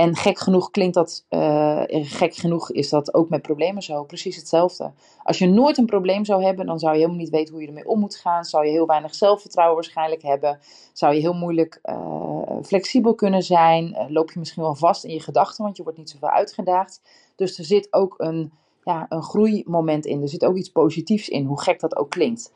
En 0.00 0.16
gek 0.16 0.38
genoeg 0.38 0.70
klinkt 0.70 0.94
dat, 0.94 1.24
uh, 1.30 1.82
gek 1.90 2.34
genoeg 2.34 2.70
is 2.70 2.88
dat 2.88 3.14
ook 3.14 3.28
met 3.28 3.42
problemen 3.42 3.82
zo, 3.82 4.04
precies 4.04 4.36
hetzelfde. 4.36 4.92
Als 5.22 5.38
je 5.38 5.46
nooit 5.46 5.78
een 5.78 5.86
probleem 5.86 6.24
zou 6.24 6.44
hebben, 6.44 6.66
dan 6.66 6.78
zou 6.78 6.92
je 6.92 6.98
helemaal 6.98 7.20
niet 7.20 7.30
weten 7.30 7.52
hoe 7.52 7.62
je 7.62 7.68
ermee 7.68 7.88
om 7.88 8.00
moet 8.00 8.16
gaan. 8.16 8.44
Zou 8.44 8.64
je 8.66 8.70
heel 8.70 8.86
weinig 8.86 9.14
zelfvertrouwen 9.14 9.74
waarschijnlijk 9.74 10.22
hebben. 10.22 10.58
Zou 10.92 11.14
je 11.14 11.20
heel 11.20 11.32
moeilijk 11.32 11.80
uh, 11.84 12.40
flexibel 12.62 13.14
kunnen 13.14 13.42
zijn. 13.42 13.88
Uh, 13.88 14.04
loop 14.08 14.30
je 14.30 14.38
misschien 14.38 14.62
wel 14.62 14.74
vast 14.74 15.04
in 15.04 15.12
je 15.12 15.20
gedachten, 15.20 15.64
want 15.64 15.76
je 15.76 15.82
wordt 15.82 15.98
niet 15.98 16.10
zoveel 16.10 16.30
uitgedaagd. 16.30 17.00
Dus 17.36 17.58
er 17.58 17.64
zit 17.64 17.92
ook 17.92 18.14
een 18.18 18.52
ja, 18.84 19.06
een 19.08 19.22
groeimoment 19.22 20.06
in. 20.06 20.22
Er 20.22 20.28
zit 20.28 20.44
ook 20.44 20.56
iets 20.56 20.72
positiefs 20.72 21.28
in, 21.28 21.44
hoe 21.44 21.60
gek 21.60 21.80
dat 21.80 21.96
ook 21.96 22.10
klinkt. 22.10 22.52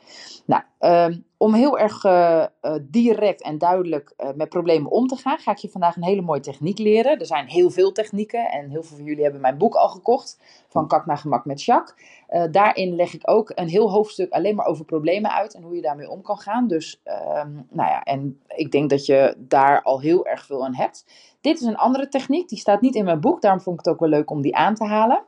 Nou, 0.46 0.62
um, 0.80 1.24
om 1.36 1.54
heel 1.54 1.78
erg 1.78 2.04
uh, 2.04 2.44
uh, 2.62 2.74
direct 2.82 3.42
en 3.42 3.58
duidelijk 3.58 4.14
uh, 4.18 4.28
met 4.34 4.48
problemen 4.48 4.90
om 4.90 5.06
te 5.06 5.16
gaan, 5.16 5.38
ga 5.38 5.50
ik 5.50 5.56
je 5.56 5.68
vandaag 5.68 5.96
een 5.96 6.04
hele 6.04 6.22
mooie 6.22 6.40
techniek 6.40 6.78
leren. 6.78 7.18
Er 7.18 7.26
zijn 7.26 7.46
heel 7.46 7.70
veel 7.70 7.92
technieken 7.92 8.50
en 8.50 8.70
heel 8.70 8.82
veel 8.82 8.96
van 8.96 9.06
jullie 9.06 9.22
hebben 9.22 9.40
mijn 9.40 9.58
boek 9.58 9.74
al 9.74 9.88
gekocht, 9.88 10.38
Van 10.68 10.88
Kak 10.88 11.06
naar 11.06 11.18
Gemak 11.18 11.44
met 11.44 11.62
Jacques. 11.62 12.06
daarin 12.50 12.94
leg 12.94 13.14
ik 13.14 13.30
ook 13.30 13.52
een 13.54 13.68
heel 13.68 13.90
hoofdstuk 13.90 14.32
alleen 14.32 14.54
maar 14.54 14.66
over 14.66 14.84
problemen 14.84 15.32
uit 15.32 15.54
en 15.54 15.62
hoe 15.62 15.74
je 15.74 15.82
daarmee 15.82 16.10
om 16.10 16.22
kan 16.22 16.38
gaan. 16.38 16.68
Dus, 16.68 17.00
um, 17.04 17.66
nou 17.70 17.90
ja, 17.90 18.02
en 18.02 18.40
ik 18.48 18.70
denk 18.70 18.90
dat 18.90 19.06
je 19.06 19.34
daar 19.38 19.82
al 19.82 20.00
heel 20.00 20.26
erg 20.26 20.46
veel 20.46 20.64
aan 20.64 20.74
hebt. 20.74 21.06
Dit 21.40 21.60
is 21.60 21.66
een 21.66 21.76
andere 21.76 22.08
techniek, 22.08 22.48
die 22.48 22.58
staat 22.58 22.80
niet 22.80 22.94
in 22.94 23.04
mijn 23.04 23.20
boek, 23.20 23.40
daarom 23.40 23.60
vond 23.60 23.78
ik 23.78 23.84
het 23.84 23.94
ook 23.94 24.00
wel 24.00 24.08
leuk 24.08 24.30
om 24.30 24.42
die 24.42 24.56
aan 24.56 24.74
te 24.74 24.84
halen. 24.84 25.24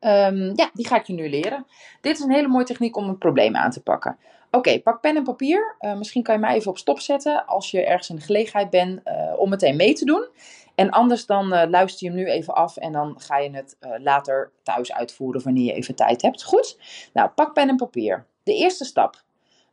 Um, 0.00 0.52
ja, 0.56 0.70
die 0.74 0.86
ga 0.86 0.96
ik 0.96 1.06
je 1.06 1.12
nu 1.12 1.28
leren. 1.28 1.66
Dit 2.00 2.16
is 2.16 2.24
een 2.24 2.32
hele 2.32 2.48
mooie 2.48 2.64
techniek 2.64 2.96
om 2.96 3.08
een 3.08 3.18
probleem 3.18 3.56
aan 3.56 3.70
te 3.70 3.82
pakken. 3.82 4.18
Oké, 4.50 4.80
pak 4.80 5.00
pen 5.00 5.16
en 5.16 5.22
papier. 5.22 5.76
Uh, 5.80 5.96
misschien 5.96 6.22
kan 6.22 6.34
je 6.34 6.40
mij 6.40 6.54
even 6.54 6.70
op 6.70 6.78
stop 6.78 7.00
zetten 7.00 7.46
als 7.46 7.70
je 7.70 7.84
ergens 7.84 8.10
in 8.10 8.16
de 8.16 8.22
gelegenheid 8.22 8.70
bent 8.70 9.00
uh, 9.04 9.32
om 9.38 9.48
meteen 9.48 9.76
mee 9.76 9.92
te 9.92 10.04
doen. 10.04 10.28
En 10.74 10.90
anders 10.90 11.26
dan 11.26 11.52
uh, 11.54 11.62
luister 11.68 12.06
je 12.06 12.14
hem 12.14 12.24
nu 12.24 12.30
even 12.30 12.54
af 12.54 12.76
en 12.76 12.92
dan 12.92 13.14
ga 13.20 13.38
je 13.38 13.50
het 13.50 13.76
later 14.02 14.52
thuis 14.62 14.92
uitvoeren 14.92 15.42
wanneer 15.42 15.64
je 15.64 15.72
even 15.72 15.94
tijd 15.94 16.22
hebt. 16.22 16.44
Goed? 16.44 16.78
Nou, 17.12 17.28
pak 17.28 17.52
pen 17.52 17.68
en 17.68 17.76
papier. 17.76 18.26
De 18.42 18.54
eerste 18.54 18.84
stap. 18.84 19.22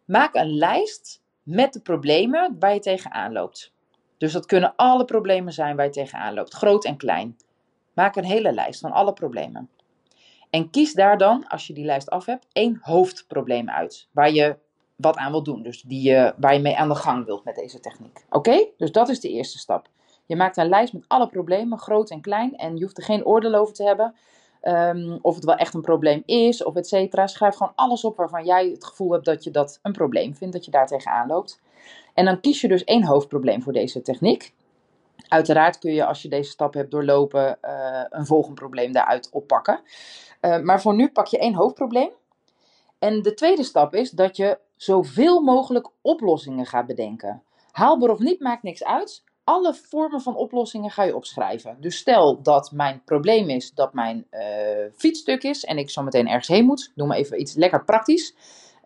Maak 0.06 0.36
een 0.36 0.54
lijst 0.54 1.22
met 1.44 1.74
de 1.74 1.80
problemen 1.80 2.56
waar 2.60 2.74
je 2.74 2.80
tegenaan 2.80 3.32
loopt. 3.32 3.72
Dus 4.18 4.32
dat 4.32 4.46
kunnen 4.46 4.74
alle 4.76 5.06
problemen 5.06 5.54
zijn 5.54 5.76
waar 5.76 5.86
je 5.86 5.92
tegenaan 5.92 6.34
loopt, 6.34 6.54
groot 6.54 6.86
en 6.86 6.98
klein. 6.98 7.38
Maak 7.94 8.16
een 8.16 8.26
hele 8.26 8.52
lijst 8.52 8.80
van 8.80 8.92
alle 8.92 9.14
problemen. 9.14 9.70
En 10.50 10.70
kies 10.70 10.94
daar 10.94 11.18
dan, 11.18 11.48
als 11.48 11.68
je 11.68 11.74
die 11.74 11.86
lijst 11.86 12.10
af 12.10 12.26
hebt, 12.26 12.48
één 12.52 12.80
hoofdprobleem 12.82 13.70
uit. 13.70 14.08
Waar 14.12 14.32
je 14.32 14.58
wat 14.96 15.16
aan 15.16 15.32
wilt 15.32 15.46
doen. 15.46 15.64
Dus 15.64 15.82
die, 15.82 16.12
uh, 16.12 16.32
waar 16.38 16.54
je 16.54 16.60
mee 16.60 16.78
aan 16.78 16.90
de 16.90 16.96
gang 16.96 17.26
wilt 17.26 17.44
met 17.44 17.56
deze 17.56 17.80
techniek. 17.80 18.26
Oké? 18.30 18.66
Dus 18.78 18.92
dat 18.92 19.10
is 19.10 19.20
de 19.20 19.30
eerste 19.30 19.58
stap. 19.58 19.90
Je 20.26 20.36
maakt 20.36 20.58
een 20.58 20.70
lijst 20.70 20.94
met 20.94 21.06
alle 21.08 21.28
problemen, 21.28 21.78
groot 21.78 22.10
en 22.10 22.22
klein. 22.22 22.56
En 22.56 22.78
je 22.78 22.84
hoeft 22.84 22.98
er 22.98 23.04
geen 23.04 23.26
oordeel 23.26 23.54
over 23.54 23.74
te 23.74 23.84
hebben. 23.84 24.16
Um, 24.64 25.20
of 25.22 25.36
het 25.36 25.44
wel 25.46 25.56
echt 25.56 25.74
een 25.74 25.82
probleem 25.82 26.24
is, 26.26 26.64
of 26.64 26.76
et 26.76 26.88
cetera. 26.88 27.28
Schrijf 27.28 27.56
gewoon 27.56 27.74
alles 27.76 28.04
op 28.04 28.18
waarvan 28.18 28.46
jij 28.46 28.70
het 28.70 28.86
gevoel 28.86 29.12
hebt 29.12 29.26
dat 29.26 29.44
je 29.44 29.52
dat 29.52 29.80
een 29.82 29.92
probleem 29.92 30.36
vindt, 30.36 30.54
dat 30.54 30.66
je 30.66 30.72
daar 30.72 30.88
tegenaan 30.88 31.28
loopt. 31.28 31.62
En 32.14 32.26
dan 32.26 32.40
kies 32.40 32.62
je 32.62 32.68
dus 32.68 32.84
één 32.84 33.04
hoofdprobleem 33.04 33.62
voor 33.62 33.74
deze 33.74 34.02
techniek. 34.02 34.54
Uiteraard 35.28 35.80
kun 35.80 35.94
je, 35.94 36.06
als 36.06 36.22
je 36.22 36.30
deze 36.30 36.50
stap 36.50 36.74
hebt 36.74 36.92
doorlopen, 36.92 37.58
uh, 37.62 38.04
een 38.10 38.26
volgend 38.26 38.56
probleem 38.56 38.92
daaruit 38.92 39.30
oppakken. 39.32 39.80
Uh, 40.42 40.60
maar 40.60 40.82
voor 40.82 40.96
nu 40.96 41.10
pak 41.10 41.28
je 41.28 41.40
één 41.40 41.54
hoofdprobleem. 41.54 42.10
En 43.00 43.22
de 43.22 43.34
tweede 43.34 43.64
stap 43.64 43.96
is 43.96 44.12
dat 44.12 44.38
je 44.38 44.58
zoveel 44.76 45.42
mogelijk 45.42 45.90
oplossingen 46.02 46.66
gaat 46.66 46.86
bedenken. 46.86 47.44
Haalbaar 47.72 48.10
of 48.10 48.20
niet, 48.20 48.40
maakt 48.40 48.64
niks 48.64 48.84
uit. 48.84 49.24
Alle 49.44 49.74
vormen 49.74 50.22
van 50.22 50.36
oplossingen 50.36 50.92
ga 50.92 51.04
je 51.04 51.16
opschrijven. 51.16 51.78
Dus 51.80 51.98
stel 51.98 52.42
dat 52.42 52.72
mijn 52.72 53.02
probleem 53.06 53.50
is 53.50 53.74
dat 53.74 53.94
mijn 53.94 54.28
uh, 54.32 54.42
fietsstuk 54.96 55.44
is 55.44 55.66
en 55.66 55.78
ik 55.78 55.90
zo 55.90 56.04
meteen 56.04 56.28
ergens 56.28 56.48
heen 56.48 56.66
moet. 56.66 56.92
Doe 56.96 57.08
maar 57.08 57.18
even 57.18 57.42
iets 57.42 57.56
lekker 57.56 57.84
praktisch. 57.84 58.34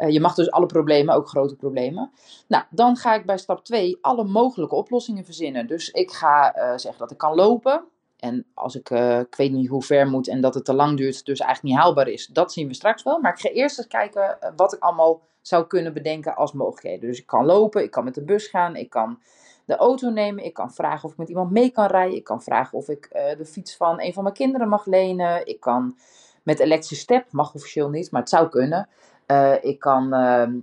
Uh, 0.02 0.10
je 0.10 0.20
mag 0.20 0.36
dus 0.36 0.52
alle 0.52 0.66
problemen, 0.66 1.16
ook 1.16 1.30
grote 1.30 1.56
problemen. 1.56 2.12
Nou, 2.48 2.64
dan 2.70 2.96
ga 2.96 3.16
ik 3.16 3.26
bij 3.26 3.38
stap 3.38 3.66
2 3.66 3.98
alle 4.02 4.24
mogelijke 4.24 4.76
oplossingen 4.76 5.26
verzinnen. 5.26 5.68
Dus 5.68 5.90
ik 5.90 6.12
ga 6.12 6.58
uh, 6.58 6.64
zeggen 6.78 6.98
dat 6.98 7.12
ik 7.12 7.18
kan 7.18 7.36
lopen. 7.36 7.84
En 8.20 8.46
als 8.54 8.76
ik, 8.76 8.90
uh, 8.90 9.20
ik 9.20 9.36
weet 9.36 9.52
niet 9.52 9.70
hoe 9.70 9.84
ver 9.84 10.08
moet 10.08 10.28
en 10.28 10.42
dat 10.42 10.54
het 10.54 10.66
te 10.66 10.74
lang 10.74 10.98
duurt, 10.98 11.26
dus 11.26 11.40
eigenlijk 11.40 11.74
niet 11.74 11.84
haalbaar 11.84 12.08
is, 12.08 12.28
dat 12.28 12.54
zien 12.54 12.68
we 12.68 12.74
straks 12.74 13.04
wel. 13.04 13.20
Maar 13.20 13.32
ik 13.32 13.40
ga 13.40 13.50
eerst 13.50 13.78
eens 13.78 13.88
kijken 13.88 14.38
wat 14.56 14.74
ik 14.74 14.80
allemaal 14.80 15.22
zou 15.42 15.68
kunnen 15.68 15.94
bedenken 15.94 16.36
als 16.36 16.54
mogelijkheden. 16.54 17.10
Dus 17.10 17.20
ik 17.20 17.26
kan 17.26 17.46
lopen, 17.46 17.84
ik 17.84 17.92
kan 17.92 18.04
met 18.04 18.16
de 18.16 18.24
bus 18.24 18.48
gaan, 18.48 18.76
ik 18.76 18.90
kan 18.90 19.20
de 19.66 19.76
auto 19.76 20.10
nemen, 20.10 20.46
ik 20.46 20.54
kan 20.54 20.74
vragen 20.74 21.04
of 21.04 21.12
ik 21.12 21.18
met 21.18 21.30
iemand 21.30 21.52
mee 21.52 21.70
kan 21.70 21.86
rijden, 21.86 22.16
ik 22.16 22.24
kan 22.24 22.42
vragen 22.42 22.78
of 22.78 22.90
ik 22.90 23.10
de 23.38 23.46
fiets 23.46 23.76
van 23.76 24.02
een 24.02 24.14
van 24.14 24.24
mijn 24.24 24.36
kinderen 24.36 24.70
mag 24.70 24.86
lenen, 24.86 25.48
ik 25.48 25.60
kan 25.60 25.98
met 26.44 26.60
elektrische 26.60 27.04
step, 27.04 27.32
mag 27.32 27.54
officieel 27.54 27.90
niet, 27.90 28.12
maar 28.12 28.22
het 28.22 28.30
zou 28.30 28.50
kunnen. 28.50 28.90
Uh, 29.32 29.54
ik 29.62 29.80
kan 29.80 30.10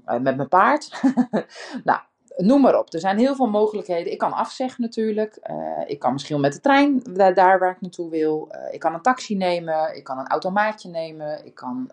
met 0.04 0.36
mijn 0.36 0.48
paard. 0.48 1.02
nou, 1.84 2.00
noem 2.36 2.60
maar 2.60 2.78
op. 2.78 2.92
Er 2.92 3.00
zijn 3.00 3.18
heel 3.18 3.34
veel 3.34 3.46
mogelijkheden. 3.46 4.12
Ik 4.12 4.18
kan 4.18 4.32
afzeggen 4.32 4.82
natuurlijk. 4.82 5.38
Uh, 5.50 5.82
ik 5.86 5.98
kan 5.98 6.12
misschien 6.12 6.40
met 6.40 6.52
de 6.52 6.60
trein 6.60 7.02
daar, 7.34 7.58
waar 7.58 7.70
ik 7.70 7.80
naartoe 7.80 8.10
wil. 8.10 8.52
Ik 8.70 8.80
kan 8.80 8.94
een 8.94 9.02
taxi 9.02 9.36
nemen. 9.36 9.96
Ik 9.96 10.04
kan 10.04 10.18
een 10.18 10.28
automaatje 10.28 10.88
nemen. 10.88 11.46
Ik 11.46 11.54
kan, 11.54 11.90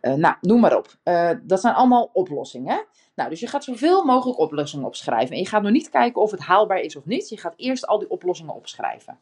nou, 0.00 0.34
noem 0.40 0.60
maar 0.60 0.76
op. 0.76 0.96
dat 1.42 1.60
zijn 1.60 1.74
allemaal 1.74 2.10
oplossingen. 2.12 2.84
Nou, 3.14 3.32
dus 3.32 3.40
je 3.40 3.46
gaat 3.46 3.64
zoveel 3.64 4.04
mogelijk 4.04 4.38
oplossingen 4.38 4.86
opschrijven. 4.86 5.34
En 5.34 5.42
je 5.42 5.48
gaat 5.48 5.62
nog 5.62 5.72
niet 5.72 5.90
kijken 5.90 6.22
of 6.22 6.30
het 6.30 6.40
haalbaar 6.40 6.80
is 6.80 6.96
of 6.96 7.06
niet. 7.06 7.28
Je 7.28 7.36
gaat 7.36 7.54
eerst 7.56 7.86
al 7.86 7.98
die 7.98 8.10
oplossingen 8.10 8.54
opschrijven. 8.54 9.18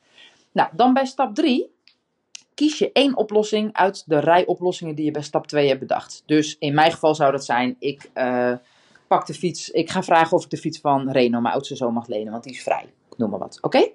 Nou, 0.53 0.69
dan 0.73 0.93
bij 0.95 1.05
stap 1.05 1.35
3 1.35 1.77
kies 2.59 2.79
je 2.79 2.93
één 2.93 3.17
oplossing 3.17 3.73
uit 3.73 4.03
de 4.07 4.19
rij 4.19 4.47
oplossingen 4.47 4.95
die 4.95 5.05
je 5.05 5.11
bij 5.11 5.23
stap 5.23 5.47
2 5.47 5.69
hebt 5.69 5.81
bedacht. 5.81 6.23
Dus 6.27 6.57
in 6.59 6.75
mijn 6.75 6.93
geval 6.93 7.15
zou 7.15 7.33
dat 7.33 7.45
zijn, 7.45 7.77
ik 7.79 8.11
pak 9.09 9.27
de 9.27 9.35
fiets. 9.35 9.71
Ik 9.71 9.91
ga 9.91 10.03
vragen 10.03 10.37
of 10.37 10.45
ik 10.45 10.51
de 10.51 10.57
fiets 10.57 10.81
van 10.81 11.11
Reno, 11.11 11.41
mijn 11.41 11.55
oudste 11.55 11.77
zoon, 11.77 11.93
mag 11.93 12.07
lenen, 12.07 12.33
want 12.33 12.45
die 12.45 12.53
is 12.53 12.63
vrij. 12.63 12.93
Noem 13.17 13.31
maar 13.31 13.39
wat. 13.39 13.59
Oké? 13.61 13.91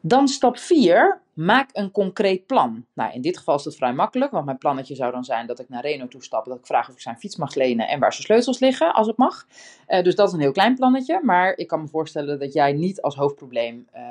Dan 0.00 0.28
stap 0.28 0.58
4. 0.58 1.22
Maak 1.34 1.70
een 1.72 1.90
concreet 1.90 2.46
plan. 2.46 2.86
Nou, 2.92 3.12
in 3.12 3.20
dit 3.20 3.38
geval 3.38 3.54
is 3.54 3.62
dat 3.62 3.74
vrij 3.74 3.92
makkelijk, 3.92 4.30
want 4.30 4.44
mijn 4.44 4.58
plannetje 4.58 4.94
zou 4.94 5.12
dan 5.12 5.24
zijn 5.24 5.46
dat 5.46 5.58
ik 5.58 5.68
naar 5.68 5.82
Reno 5.82 6.08
toe 6.08 6.22
stap, 6.22 6.44
dat 6.44 6.58
ik 6.58 6.66
vraag 6.66 6.88
of 6.88 6.94
ik 6.94 7.00
zijn 7.00 7.18
fiets 7.18 7.36
mag 7.36 7.54
lenen 7.54 7.88
en 7.88 8.00
waar 8.00 8.12
zijn 8.12 8.24
sleutels 8.24 8.58
liggen, 8.58 8.94
als 8.94 9.06
het 9.06 9.16
mag. 9.16 9.46
Uh, 9.88 10.02
dus 10.02 10.14
dat 10.14 10.28
is 10.28 10.34
een 10.34 10.40
heel 10.40 10.52
klein 10.52 10.74
plannetje, 10.74 11.20
maar 11.22 11.56
ik 11.56 11.66
kan 11.66 11.80
me 11.80 11.88
voorstellen 11.88 12.38
dat 12.38 12.52
jij 12.52 12.72
niet 12.72 13.02
als 13.02 13.14
hoofdprobleem 13.14 13.86
uh, 13.94 14.02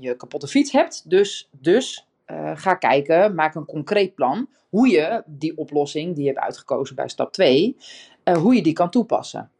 je 0.00 0.16
kapotte 0.16 0.46
fiets 0.46 0.72
hebt. 0.72 1.10
Dus, 1.10 1.48
dus 1.50 2.06
uh, 2.26 2.50
ga 2.54 2.74
kijken, 2.74 3.34
maak 3.34 3.54
een 3.54 3.64
concreet 3.64 4.14
plan 4.14 4.48
hoe 4.68 4.88
je 4.88 5.22
die 5.26 5.56
oplossing 5.56 6.14
die 6.14 6.24
je 6.24 6.30
hebt 6.30 6.42
uitgekozen 6.44 6.96
bij 6.96 7.08
stap 7.08 7.32
2, 7.32 7.76
uh, 8.24 8.36
hoe 8.36 8.54
je 8.54 8.62
die 8.62 8.72
kan 8.72 8.90
toepassen. 8.90 9.50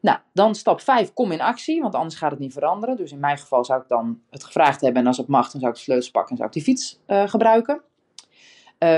Nou, 0.00 0.18
dan 0.32 0.54
stap 0.54 0.80
5, 0.80 1.12
kom 1.12 1.32
in 1.32 1.40
actie, 1.40 1.80
want 1.82 1.94
anders 1.94 2.14
gaat 2.14 2.30
het 2.30 2.40
niet 2.40 2.52
veranderen. 2.52 2.96
Dus 2.96 3.12
in 3.12 3.20
mijn 3.20 3.38
geval 3.38 3.64
zou 3.64 3.80
ik 3.82 3.88
dan 3.88 4.20
het 4.30 4.44
gevraagd 4.44 4.80
hebben 4.80 5.00
en 5.02 5.08
als 5.08 5.16
het 5.16 5.28
mag, 5.28 5.50
dan 5.50 5.60
zou 5.60 5.72
ik 5.72 5.78
de 5.78 5.82
sleutels 5.82 6.10
pakken 6.10 6.30
en 6.30 6.36
zou 6.36 6.48
ik 6.48 6.54
die 6.54 6.62
fiets 6.62 7.00
uh, 7.06 7.28
gebruiken. 7.28 7.82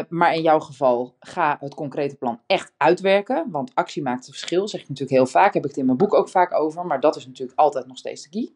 Maar 0.09 0.35
in 0.35 0.43
jouw 0.43 0.61
geval 0.61 1.15
ga 1.21 1.57
het 1.61 1.75
concrete 1.75 2.17
plan 2.17 2.41
echt 2.47 2.73
uitwerken, 2.77 3.51
want 3.51 3.71
actie 3.75 4.03
maakt 4.03 4.27
het 4.27 4.37
verschil, 4.37 4.69
zeg 4.69 4.81
ik 4.81 4.89
natuurlijk 4.89 5.17
heel 5.17 5.27
vaak, 5.27 5.55
heb 5.55 5.63
ik 5.63 5.69
het 5.69 5.79
in 5.79 5.87
mijn 5.87 5.99
boek 5.99 6.15
ook 6.15 6.29
vaak 6.29 6.55
over, 6.55 6.87
maar 6.87 7.01
dat 7.01 7.17
is 7.17 7.27
natuurlijk 7.27 7.59
altijd 7.59 7.87
nog 7.87 7.99
steeds 7.99 8.23
de 8.23 8.29
key. 8.29 8.53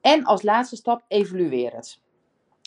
En 0.00 0.24
als 0.24 0.42
laatste 0.42 0.76
stap, 0.76 1.04
evalueer 1.08 1.72
het. 1.74 2.00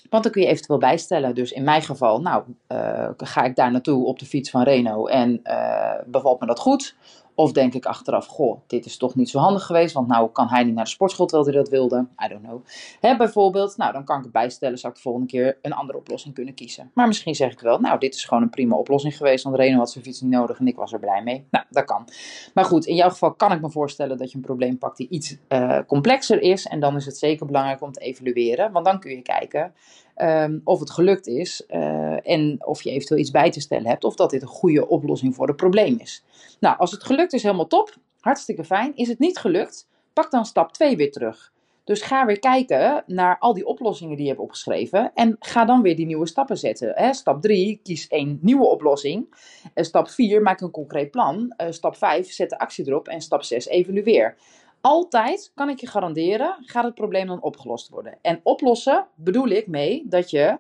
Want 0.10 0.24
dan 0.24 0.32
kun 0.32 0.42
je 0.42 0.48
eventueel 0.48 0.80
bijstellen. 0.80 1.36
Dus 1.36 1.52
in 1.52 1.64
mijn 1.64 1.82
geval, 1.82 2.22
nou, 2.22 2.44
uh, 2.68 3.10
ga 3.18 3.44
ik 3.44 3.56
daar 3.56 3.72
naartoe 3.72 4.06
op 4.06 4.20
de 4.20 4.26
fiets 4.26 4.50
van 4.50 4.64
Reno 4.64 5.06
en 5.06 5.40
uh, 5.44 5.94
bevalt 6.06 6.40
me 6.40 6.46
dat 6.46 6.60
goed? 6.60 6.96
Of 7.36 7.52
denk 7.52 7.74
ik 7.74 7.86
achteraf, 7.86 8.28
goh, 8.28 8.60
dit 8.68 8.86
is 8.86 8.98
toch 8.98 9.16
niet 9.16 9.30
zo 9.30 9.40
handig 9.40 9.66
geweest, 9.66 9.94
want 9.94 10.08
nou 10.08 10.30
kan 10.32 10.48
hij 10.48 10.64
niet 10.64 10.76
naar 10.76 10.84
de 10.84 10.90
sportschool 10.90 11.26
terwijl 11.26 11.50
hij 11.50 11.58
dat 11.58 11.70
wilde. 11.70 12.08
I 12.26 12.28
don't 12.28 12.44
know. 12.44 12.62
Hè, 13.00 13.18
bijvoorbeeld, 13.18 13.78
nou 13.78 13.94
dan 13.94 14.04
kan 14.04 14.18
ik 14.18 14.24
het 14.24 14.32
bijstellen, 14.32 14.78
zou 14.78 14.92
ik 14.92 14.98
de 14.98 15.04
volgende 15.04 15.28
keer 15.28 15.58
een 15.62 15.74
andere 15.74 15.98
oplossing 15.98 16.34
kunnen 16.34 16.54
kiezen. 16.54 16.92
Maar 16.94 17.08
misschien 17.08 17.36
zeg 17.36 17.52
ik 17.52 17.60
wel, 17.60 17.80
nou 17.80 18.00
dit 18.00 18.16
is 18.16 18.26
gewoon 18.26 18.44
een 18.44 18.50
prima 18.50 18.76
oplossing 18.76 19.18
geweest, 19.18 19.44
want 19.44 19.56
Reno 19.56 19.78
had 19.78 19.92
zijn 19.92 20.04
fiets 20.04 20.22
niet 20.22 20.32
nodig 20.32 20.60
en 20.60 20.68
ik 20.68 20.76
was 20.76 20.94
er 20.94 21.00
blij 21.00 21.24
mee. 21.24 21.48
Nou, 21.52 21.66
dat 21.70 21.86
kan. 21.86 22.08
Maar 22.54 22.66
goed, 22.66 22.86
in 22.86 22.96
jouw 22.96 23.10
geval 23.10 23.34
kan 23.34 23.52
ik 23.52 23.62
me 23.62 23.70
voorstellen 23.70 24.18
dat 24.18 24.32
je 24.32 24.38
een 24.38 24.44
probleem 24.44 24.78
pakt 24.78 24.98
die 24.98 25.08
iets 25.10 25.38
uh, 25.50 25.80
complexer 25.88 26.42
is. 26.42 26.68
En 26.68 26.80
dan 26.80 26.96
is 26.96 27.06
het 27.06 27.18
zeker 27.18 27.46
belangrijk 27.46 27.82
om 27.82 27.92
te 27.92 28.00
evalueren, 28.00 28.72
want 28.72 28.86
dan 28.86 29.00
kun 29.00 29.12
je 29.12 29.22
kijken 29.22 29.74
um, 30.16 30.62
of 30.64 30.80
het 30.80 30.92
gelukt 30.92 31.28
is 31.28 31.64
uh, 31.70 32.30
en 32.30 32.66
of 32.66 32.82
je 32.82 32.90
eventueel 32.90 33.20
iets 33.20 33.32
bij 33.32 33.52
te 33.52 33.60
stellen 33.60 33.88
hebt 33.88 34.04
of 34.04 34.16
dat 34.16 34.30
dit 34.30 34.42
een 34.42 34.48
goede 34.48 34.88
oplossing 34.88 35.36
voor 35.36 35.48
het 35.48 35.56
probleem 35.56 35.98
is. 36.00 36.24
Nou, 36.60 36.78
als 36.78 36.92
het 36.92 37.04
gelukt 37.04 37.34
is, 37.34 37.44
helemaal 37.44 37.68
top. 37.68 37.96
Hartstikke 38.20 38.64
fijn. 38.64 38.96
Is 38.96 39.08
het 39.08 39.20
niet 39.20 39.38
gelukt, 39.38 39.88
pak 40.14 40.32
dan 40.32 40.46
stap 40.46 40.74
2 40.74 40.98
weer 40.98 41.12
terug. 41.12 41.54
Dus 41.86 42.02
ga 42.02 42.26
weer 42.26 42.40
kijken 42.40 43.04
naar 43.08 43.40
al 43.40 43.54
die 43.54 43.66
oplossingen 43.66 44.16
die 44.16 44.26
je 44.26 44.32
hebt 44.32 44.44
opgeschreven. 44.44 45.12
En 45.14 45.36
ga 45.40 45.66
dan 45.66 45.82
weer 45.82 45.96
die 45.96 46.06
nieuwe 46.06 46.28
stappen 46.28 46.58
zetten. 46.58 47.16
Stap 47.16 47.42
3, 47.42 47.80
kies 47.84 48.08
één 48.08 48.40
nieuwe 48.42 48.66
oplossing. 48.66 49.28
Uh, 49.76 49.84
stap 49.84 50.10
4, 50.10 50.42
maak 50.42 50.62
een 50.62 50.72
concreet 50.72 51.12
plan. 51.12 51.54
Uh, 51.58 51.68
stap 51.70 51.96
5, 51.96 52.32
zet 52.32 52.50
de 52.50 52.58
actie 52.58 52.88
erop. 52.88 53.08
En 53.08 53.22
stap 53.22 53.44
6, 53.44 53.68
evalueer. 53.68 54.36
Altijd, 54.86 55.52
kan 55.56 55.70
ik 55.70 55.80
je 55.80 55.88
garanderen, 55.88 56.56
gaat 56.60 56.84
het 56.84 56.96
probleem 56.96 57.28
dan 57.28 57.42
opgelost 57.42 57.90
worden. 57.90 58.18
En 58.22 58.40
oplossen 58.44 59.08
bedoel 59.16 59.48
ik 59.48 59.68
mee 59.68 60.06
dat 60.08 60.30
je 60.30 60.60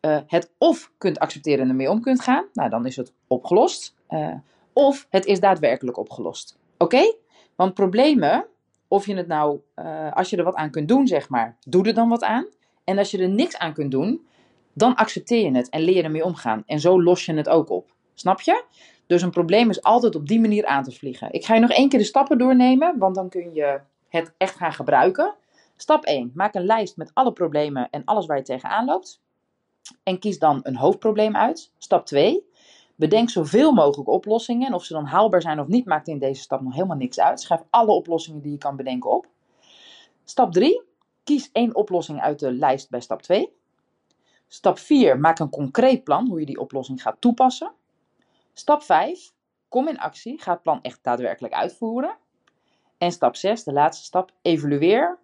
uh, 0.00 0.18
het 0.26 0.50
of 0.58 0.92
kunt 0.98 1.18
accepteren 1.18 1.60
en 1.60 1.68
ermee 1.68 1.90
om 1.90 2.00
kunt 2.00 2.20
gaan. 2.20 2.44
Nou, 2.52 2.70
dan 2.70 2.86
is 2.86 2.96
het 2.96 3.12
opgelost. 3.26 3.94
Uh, 4.10 4.34
of 4.72 5.06
het 5.10 5.26
is 5.26 5.40
daadwerkelijk 5.40 5.96
opgelost. 5.96 6.58
Oké? 6.78 7.14
Want 7.54 7.74
problemen, 7.74 8.46
of 8.88 9.06
je 9.06 9.14
het 9.14 9.26
nou, 9.26 9.58
uh, 9.76 10.12
als 10.12 10.30
je 10.30 10.36
er 10.36 10.44
wat 10.44 10.54
aan 10.54 10.70
kunt 10.70 10.88
doen, 10.88 11.06
zeg 11.06 11.28
maar, 11.28 11.56
doe 11.66 11.86
er 11.86 11.94
dan 11.94 12.08
wat 12.08 12.22
aan. 12.22 12.46
En 12.84 12.98
als 12.98 13.10
je 13.10 13.18
er 13.18 13.28
niks 13.28 13.56
aan 13.56 13.72
kunt 13.72 13.90
doen, 13.90 14.26
dan 14.72 14.94
accepteer 14.94 15.44
je 15.44 15.56
het 15.56 15.68
en 15.68 15.80
leer 15.80 16.04
ermee 16.04 16.24
omgaan. 16.24 16.62
En 16.66 16.80
zo 16.80 17.02
los 17.02 17.24
je 17.24 17.34
het 17.34 17.48
ook 17.48 17.70
op. 17.70 17.92
Snap 18.14 18.40
je? 18.40 18.64
Dus 19.06 19.22
een 19.22 19.30
probleem 19.30 19.70
is 19.70 19.82
altijd 19.82 20.14
op 20.14 20.28
die 20.28 20.40
manier 20.40 20.66
aan 20.66 20.82
te 20.82 20.92
vliegen. 20.92 21.32
Ik 21.32 21.44
ga 21.44 21.54
je 21.54 21.60
nog 21.60 21.70
één 21.70 21.88
keer 21.88 21.98
de 21.98 22.04
stappen 22.04 22.38
doornemen, 22.38 22.98
want 22.98 23.14
dan 23.14 23.28
kun 23.28 23.54
je 23.54 23.80
het 24.08 24.34
echt 24.36 24.56
gaan 24.56 24.72
gebruiken. 24.72 25.34
Stap 25.76 26.04
1. 26.04 26.30
Maak 26.34 26.54
een 26.54 26.66
lijst 26.66 26.96
met 26.96 27.10
alle 27.14 27.32
problemen 27.32 27.90
en 27.90 28.04
alles 28.04 28.26
waar 28.26 28.36
je 28.36 28.42
tegenaan 28.42 28.84
loopt. 28.84 29.20
En 30.02 30.18
kies 30.18 30.38
dan 30.38 30.60
een 30.62 30.76
hoofdprobleem 30.76 31.36
uit. 31.36 31.72
Stap 31.78 32.06
2. 32.06 32.44
Bedenk 32.94 33.30
zoveel 33.30 33.72
mogelijk 33.72 34.08
oplossingen. 34.08 34.66
En 34.66 34.74
of 34.74 34.84
ze 34.84 34.92
dan 34.92 35.04
haalbaar 35.04 35.42
zijn 35.42 35.60
of 35.60 35.66
niet, 35.66 35.86
maakt 35.86 36.08
in 36.08 36.18
deze 36.18 36.42
stap 36.42 36.60
nog 36.60 36.74
helemaal 36.74 36.96
niks 36.96 37.20
uit. 37.20 37.40
Schrijf 37.40 37.62
alle 37.70 37.92
oplossingen 37.92 38.42
die 38.42 38.52
je 38.52 38.58
kan 38.58 38.76
bedenken 38.76 39.10
op. 39.10 39.26
Stap 40.24 40.52
3. 40.52 40.82
Kies 41.24 41.50
één 41.52 41.74
oplossing 41.74 42.20
uit 42.20 42.38
de 42.38 42.52
lijst 42.52 42.90
bij 42.90 43.00
stap 43.00 43.22
2. 43.22 43.52
Stap 44.48 44.78
4. 44.78 45.20
Maak 45.20 45.38
een 45.38 45.50
concreet 45.50 46.04
plan 46.04 46.28
hoe 46.28 46.40
je 46.40 46.46
die 46.46 46.60
oplossing 46.60 47.02
gaat 47.02 47.16
toepassen. 47.18 47.72
Stap 48.54 48.82
5. 48.82 49.32
Kom 49.68 49.88
in 49.88 49.98
actie. 49.98 50.42
Ga 50.42 50.52
het 50.52 50.62
plan 50.62 50.82
echt 50.82 50.98
daadwerkelijk 51.02 51.54
uitvoeren. 51.54 52.16
En 52.98 53.12
stap 53.12 53.36
6, 53.36 53.64
de 53.64 53.72
laatste 53.72 54.04
stap. 54.04 54.32
Evalueer 54.42 55.18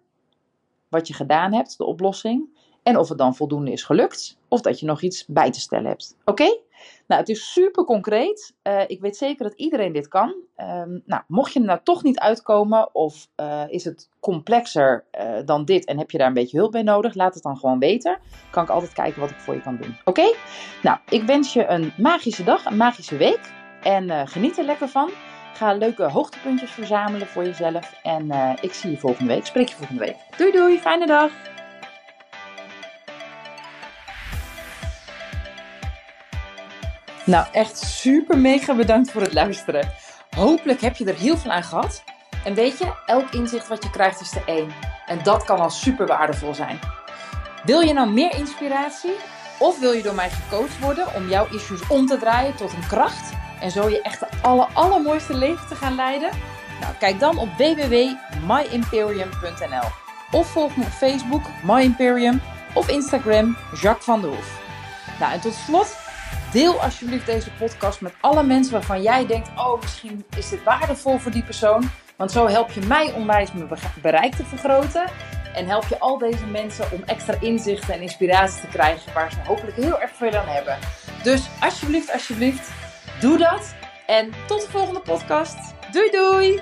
wat 0.89 1.07
je 1.07 1.13
gedaan 1.13 1.53
hebt, 1.53 1.77
de 1.77 1.85
oplossing. 1.85 2.59
En 2.83 2.97
of 2.97 3.09
het 3.09 3.17
dan 3.17 3.35
voldoende 3.35 3.71
is 3.71 3.83
gelukt, 3.83 4.37
of 4.47 4.61
dat 4.61 4.79
je 4.79 4.85
nog 4.85 5.01
iets 5.01 5.25
bij 5.25 5.51
te 5.51 5.59
stellen 5.59 5.85
hebt. 5.85 6.17
Oké? 6.25 6.59
Nou, 7.07 7.21
het 7.21 7.29
is 7.29 7.53
super 7.53 7.83
concreet. 7.83 8.53
Uh, 8.63 8.81
ik 8.87 9.01
weet 9.01 9.17
zeker 9.17 9.43
dat 9.43 9.53
iedereen 9.53 9.91
dit 9.91 10.07
kan. 10.07 10.35
Um, 10.57 11.01
nou, 11.05 11.21
mocht 11.27 11.53
je 11.53 11.59
er 11.59 11.65
nou 11.65 11.79
toch 11.83 12.03
niet 12.03 12.19
uitkomen, 12.19 12.95
of 12.95 13.27
uh, 13.37 13.63
is 13.67 13.83
het 13.83 14.09
complexer 14.19 15.05
uh, 15.19 15.39
dan 15.45 15.65
dit 15.65 15.85
en 15.85 15.97
heb 15.97 16.11
je 16.11 16.17
daar 16.17 16.27
een 16.27 16.33
beetje 16.33 16.57
hulp 16.57 16.71
bij 16.71 16.81
nodig, 16.81 17.13
laat 17.13 17.33
het 17.33 17.43
dan 17.43 17.57
gewoon 17.57 17.79
weten. 17.79 18.17
Kan 18.51 18.63
ik 18.63 18.69
altijd 18.69 18.93
kijken 18.93 19.21
wat 19.21 19.29
ik 19.29 19.39
voor 19.39 19.53
je 19.53 19.61
kan 19.61 19.77
doen. 19.77 19.97
Oké? 20.05 20.33
Nou, 20.81 20.97
ik 21.09 21.23
wens 21.23 21.53
je 21.53 21.65
een 21.67 21.93
magische 21.97 22.43
dag, 22.43 22.65
een 22.65 22.77
magische 22.77 23.17
week. 23.17 23.53
En 23.83 24.27
geniet 24.27 24.57
er 24.57 24.65
lekker 24.65 24.87
van. 24.87 25.09
Ga 25.53 25.73
leuke 25.73 26.03
hoogtepuntjes 26.03 26.71
verzamelen 26.71 27.27
voor 27.27 27.43
jezelf. 27.43 27.99
En 28.03 28.31
ik 28.61 28.73
zie 28.73 28.91
je 28.91 28.97
volgende 28.97 29.33
week. 29.33 29.45
Spreek 29.45 29.69
je 29.69 29.75
volgende 29.75 30.05
week. 30.05 30.15
Doei 30.37 30.51
doei, 30.51 30.79
fijne 30.79 31.05
dag. 31.05 31.50
Nou, 37.25 37.47
echt 37.51 37.77
super 37.77 38.37
mega 38.37 38.75
bedankt 38.75 39.11
voor 39.11 39.21
het 39.21 39.33
luisteren. 39.33 39.91
Hopelijk 40.35 40.81
heb 40.81 40.95
je 40.95 41.05
er 41.05 41.15
heel 41.15 41.37
veel 41.37 41.51
aan 41.51 41.63
gehad. 41.63 42.03
En 42.43 42.53
weet 42.53 42.77
je, 42.77 42.93
elk 43.05 43.33
inzicht 43.33 43.67
wat 43.67 43.83
je 43.83 43.89
krijgt 43.89 44.21
is 44.21 44.35
er 44.35 44.43
één. 44.45 44.71
En 45.05 45.19
dat 45.23 45.43
kan 45.43 45.59
al 45.59 45.69
super 45.69 46.07
waardevol 46.07 46.53
zijn. 46.53 46.79
Wil 47.65 47.79
je 47.79 47.93
nou 47.93 48.09
meer 48.09 48.35
inspiratie? 48.35 49.13
Of 49.59 49.79
wil 49.79 49.91
je 49.91 50.01
door 50.01 50.15
mij 50.15 50.29
gecoacht 50.29 50.79
worden 50.79 51.15
om 51.15 51.29
jouw 51.29 51.47
issues 51.51 51.87
om 51.87 52.05
te 52.05 52.17
draaien 52.17 52.55
tot 52.55 52.73
een 52.73 52.87
kracht? 52.87 53.33
En 53.59 53.71
zo 53.71 53.89
je 53.89 54.01
echt 54.01 54.19
de 54.19 54.27
aller, 54.41 54.67
allermooiste 54.73 55.33
leven 55.33 55.67
te 55.67 55.75
gaan 55.75 55.95
leiden? 55.95 56.29
Nou, 56.79 56.93
kijk 56.99 57.19
dan 57.19 57.37
op 57.37 57.49
www.myimperium.nl 57.57 59.89
Of 60.31 60.47
volg 60.47 60.75
me 60.75 60.83
op 60.83 60.89
Facebook, 60.89 61.43
My 61.63 61.81
Imperium, 61.81 62.41
of 62.73 62.89
Instagram, 62.89 63.57
Jacques 63.81 64.05
van 64.05 64.21
der 64.21 64.29
Hoef. 64.29 64.59
Nou, 65.19 65.33
en 65.33 65.41
tot 65.41 65.53
slot 65.53 66.00
Deel 66.51 66.81
alsjeblieft 66.81 67.25
deze 67.25 67.51
podcast 67.51 68.01
met 68.01 68.13
alle 68.21 68.43
mensen 68.43 68.73
waarvan 68.73 69.01
jij 69.01 69.25
denkt: 69.25 69.49
oh, 69.55 69.81
misschien 69.81 70.25
is 70.37 70.49
dit 70.49 70.63
waardevol 70.63 71.17
voor 71.17 71.31
die 71.31 71.43
persoon. 71.43 71.89
Want 72.15 72.31
zo 72.31 72.47
help 72.47 72.71
je 72.71 72.81
mij 72.81 73.13
onwijs 73.13 73.51
mijn 73.53 73.69
bereik 74.01 74.35
te 74.35 74.45
vergroten. 74.45 75.05
En 75.53 75.67
help 75.67 75.85
je 75.87 75.99
al 75.99 76.17
deze 76.17 76.45
mensen 76.45 76.85
om 76.91 77.03
extra 77.05 77.35
inzichten 77.39 77.93
en 77.93 78.01
inspiratie 78.01 78.61
te 78.61 78.67
krijgen 78.67 79.13
waar 79.13 79.31
ze 79.31 79.37
hopelijk 79.45 79.77
heel 79.77 80.01
erg 80.01 80.11
veel 80.11 80.35
aan 80.35 80.47
hebben. 80.47 80.77
Dus 81.23 81.49
alsjeblieft, 81.59 82.11
alsjeblieft, 82.11 82.69
doe 83.19 83.37
dat. 83.37 83.73
En 84.07 84.33
tot 84.47 84.61
de 84.61 84.69
volgende 84.69 84.99
podcast. 84.99 85.57
Doei 85.91 86.09
doei! 86.11 86.61